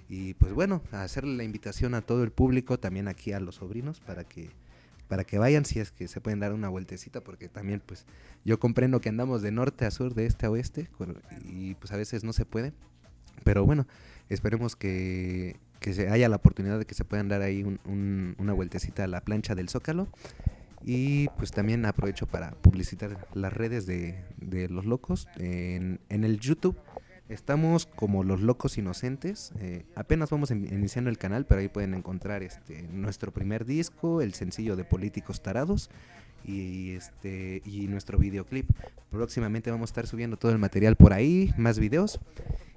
[0.10, 4.00] Y pues bueno, hacerle la invitación a todo el público, también aquí a los sobrinos,
[4.00, 4.50] para que
[5.14, 8.08] para que vayan si es que se pueden dar una vueltecita, porque también pues
[8.46, 10.90] yo comprendo que andamos de norte a sur, de este a oeste,
[11.46, 12.74] y pues a veces no se puede.
[13.44, 13.86] Pero bueno,
[14.30, 18.36] esperemos que, que se haya la oportunidad de que se puedan dar ahí un- un-
[18.40, 20.08] una vueltecita a la plancha del Zócalo.
[20.84, 25.28] Y pues también aprovecho para publicitar las redes de, de Los Locos.
[25.38, 26.76] En, en el YouTube
[27.34, 29.52] estamos como Los Locos Inocentes.
[29.60, 34.22] eh, apenas vamos in- iniciando el canal, pero ahí pueden encontrar este nuestro primer disco,
[34.22, 35.90] el sencillo de Políticos Tarados
[36.46, 38.70] y este y nuestro videoclip.
[39.12, 42.20] Próximamente vamos a estar subiendo todo el material por ahí, más videos.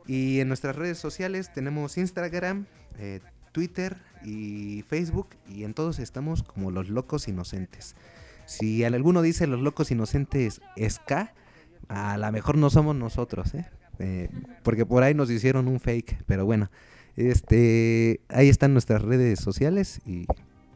[0.06, 2.66] Y en nuestras redes sociales tenemos Instagram,
[2.98, 3.20] eh,
[3.52, 7.96] Twitter y Facebook y en todos estamos como los locos inocentes.
[8.46, 11.32] Si al- alguno dice los locos inocentes es K,
[11.88, 13.66] a lo mejor no somos nosotros, ¿eh?
[13.98, 14.28] Eh,
[14.62, 16.70] porque por ahí nos hicieron un fake, pero bueno,
[17.16, 20.26] este, ahí están nuestras redes sociales y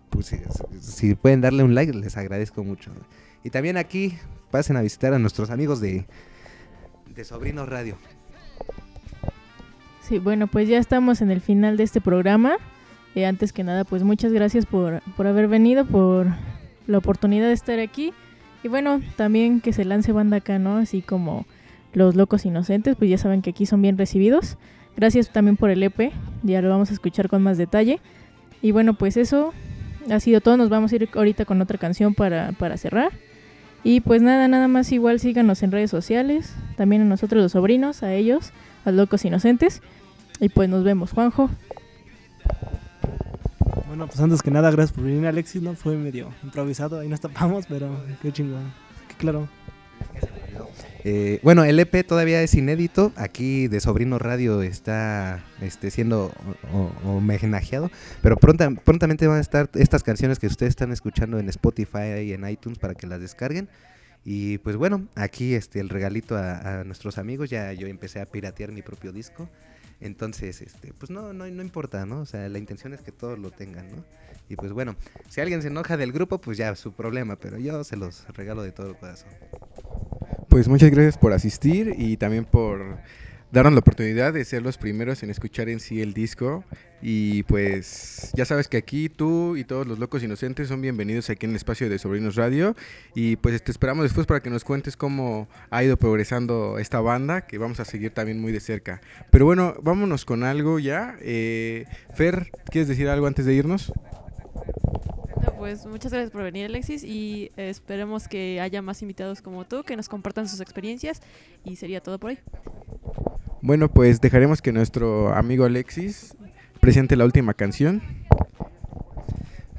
[0.08, 0.38] pues si,
[0.80, 2.90] si pueden darle un like les agradezco mucho.
[3.44, 4.14] Y también aquí
[4.50, 6.06] pasen a visitar a nuestros amigos de,
[7.14, 7.96] de Sobrinos Radio.
[10.02, 12.56] Sí, bueno, pues ya estamos en el final de este programa.
[13.14, 16.26] Eh, antes que nada, pues muchas gracias por, por haber venido, por
[16.86, 18.12] la oportunidad de estar aquí.
[18.62, 20.76] Y bueno, también que se lance banda acá, ¿no?
[20.76, 21.46] Así como
[21.92, 24.56] los locos inocentes, pues ya saben que aquí son bien recibidos.
[24.96, 26.12] Gracias también por el EP,
[26.42, 28.00] ya lo vamos a escuchar con más detalle.
[28.62, 29.52] Y bueno, pues eso
[30.10, 30.56] ha sido todo.
[30.56, 33.12] Nos vamos a ir ahorita con otra canción para, para cerrar.
[33.82, 38.02] Y pues nada, nada más igual síganos en redes sociales, también a nosotros los sobrinos,
[38.02, 38.52] a ellos,
[38.84, 39.80] a Locos Inocentes.
[40.38, 41.48] Y pues nos vemos, Juanjo.
[43.86, 45.74] Bueno, pues antes que nada, gracias por venir, Alexis, ¿no?
[45.74, 47.88] Fue medio improvisado, ahí nos tapamos, pero
[48.20, 48.72] qué chingón.
[49.08, 49.48] Qué claro.
[51.04, 53.12] Eh, bueno, el EP todavía es inédito.
[53.16, 56.32] Aquí de Sobrino Radio está este, siendo
[57.04, 57.90] homenajeado.
[58.22, 62.32] Pero pronta- prontamente van a estar estas canciones que ustedes están escuchando en Spotify y
[62.32, 63.68] en iTunes para que las descarguen.
[64.24, 67.48] Y pues bueno, aquí este el regalito a, a nuestros amigos.
[67.50, 69.48] Ya yo empecé a piratear mi propio disco.
[70.02, 72.20] Entonces, este, pues no, no, no importa, ¿no?
[72.20, 74.04] O sea, la intención es que todos lo tengan, ¿no?
[74.50, 74.96] Y pues bueno,
[75.28, 78.64] si alguien se enoja del grupo, pues ya su problema, pero yo se los regalo
[78.64, 79.30] de todo corazón.
[80.48, 82.98] Pues muchas gracias por asistir y también por
[83.52, 86.64] darnos la oportunidad de ser los primeros en escuchar en sí el disco.
[87.00, 91.46] Y pues ya sabes que aquí tú y todos los locos inocentes son bienvenidos aquí
[91.46, 92.74] en el espacio de Sobrinos Radio.
[93.14, 97.42] Y pues te esperamos después para que nos cuentes cómo ha ido progresando esta banda,
[97.42, 99.00] que vamos a seguir también muy de cerca.
[99.30, 101.16] Pero bueno, vámonos con algo ya.
[101.20, 103.92] Eh, Fer, ¿quieres decir algo antes de irnos?
[105.58, 109.82] Pues muchas gracias por venir, Alexis, y eh, esperemos que haya más invitados como tú
[109.84, 111.20] que nos compartan sus experiencias.
[111.64, 112.38] Y sería todo por hoy.
[113.62, 116.34] Bueno, pues dejaremos que nuestro amigo Alexis
[116.80, 118.02] presente la última canción.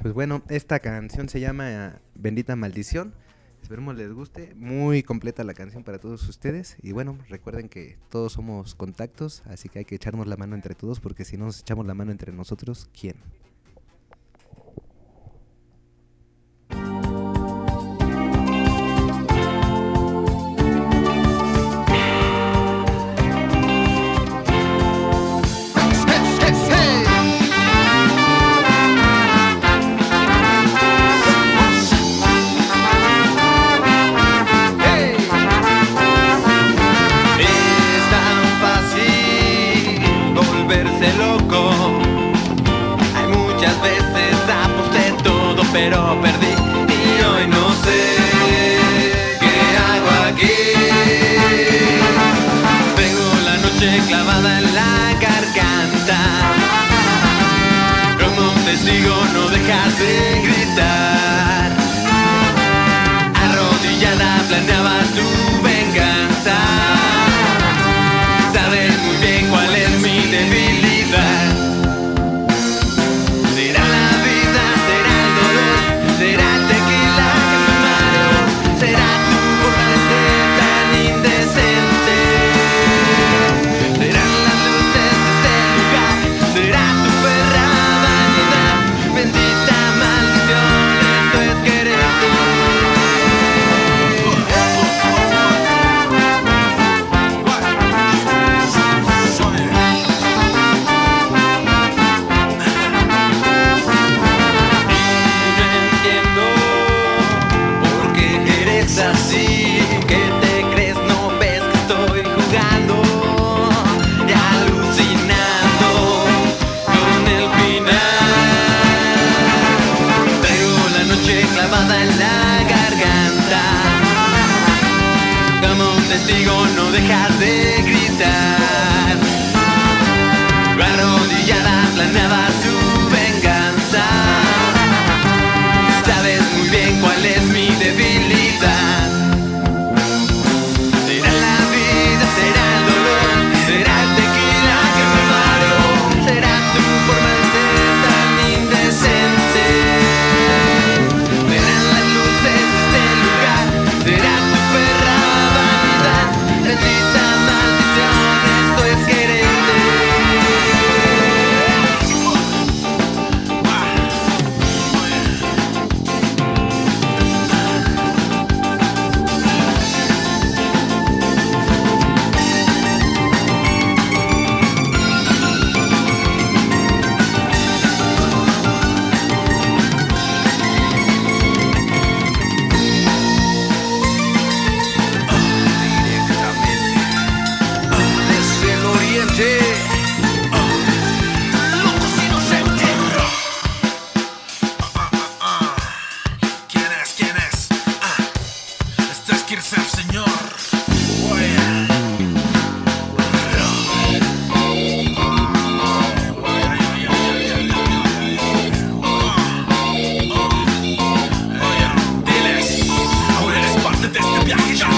[0.00, 3.14] Pues bueno, esta canción se llama Bendita Maldición.
[3.60, 4.54] Esperemos les guste.
[4.54, 6.76] Muy completa la canción para todos ustedes.
[6.82, 10.74] Y bueno, recuerden que todos somos contactos, así que hay que echarnos la mano entre
[10.74, 13.16] todos, porque si no nos echamos la mano entre nosotros, ¿quién?
[60.74, 61.21] De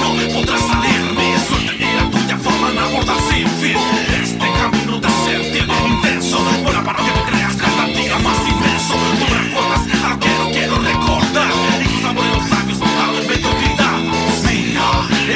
[0.00, 3.78] no podrás salir, ni salirme Suéltame la tuya forma de abordar sin fin.
[4.22, 8.94] Este camino de sentir e intenso Ahora para que me creas cada día más inmenso.
[9.18, 13.26] Tú me recuerdas a que no quiero recordar Y tus amores los labios montado en
[13.28, 13.98] mediocridad.
[14.44, 14.88] Mira,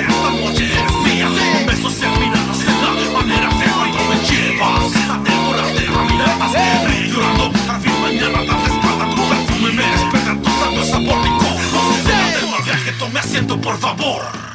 [0.02, 1.28] esta noche es mía.
[1.66, 4.92] Besos en miradas en la manera de baile me llevas.
[5.12, 6.52] A devorarte a miradas
[6.88, 9.72] Río llorando, al fin mañana darte espalda Tu perfume.
[9.72, 14.47] Me despierta tus labios sabor rico No se del mal viaje, tome asiento por favor.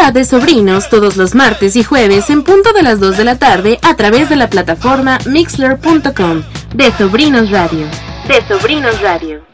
[0.00, 3.78] De Sobrinos todos los martes y jueves en punto de las 2 de la tarde
[3.82, 6.42] a través de la plataforma mixler.com
[6.74, 7.86] de Sobrinos Radio.
[8.26, 9.49] De Sobrinos Radio.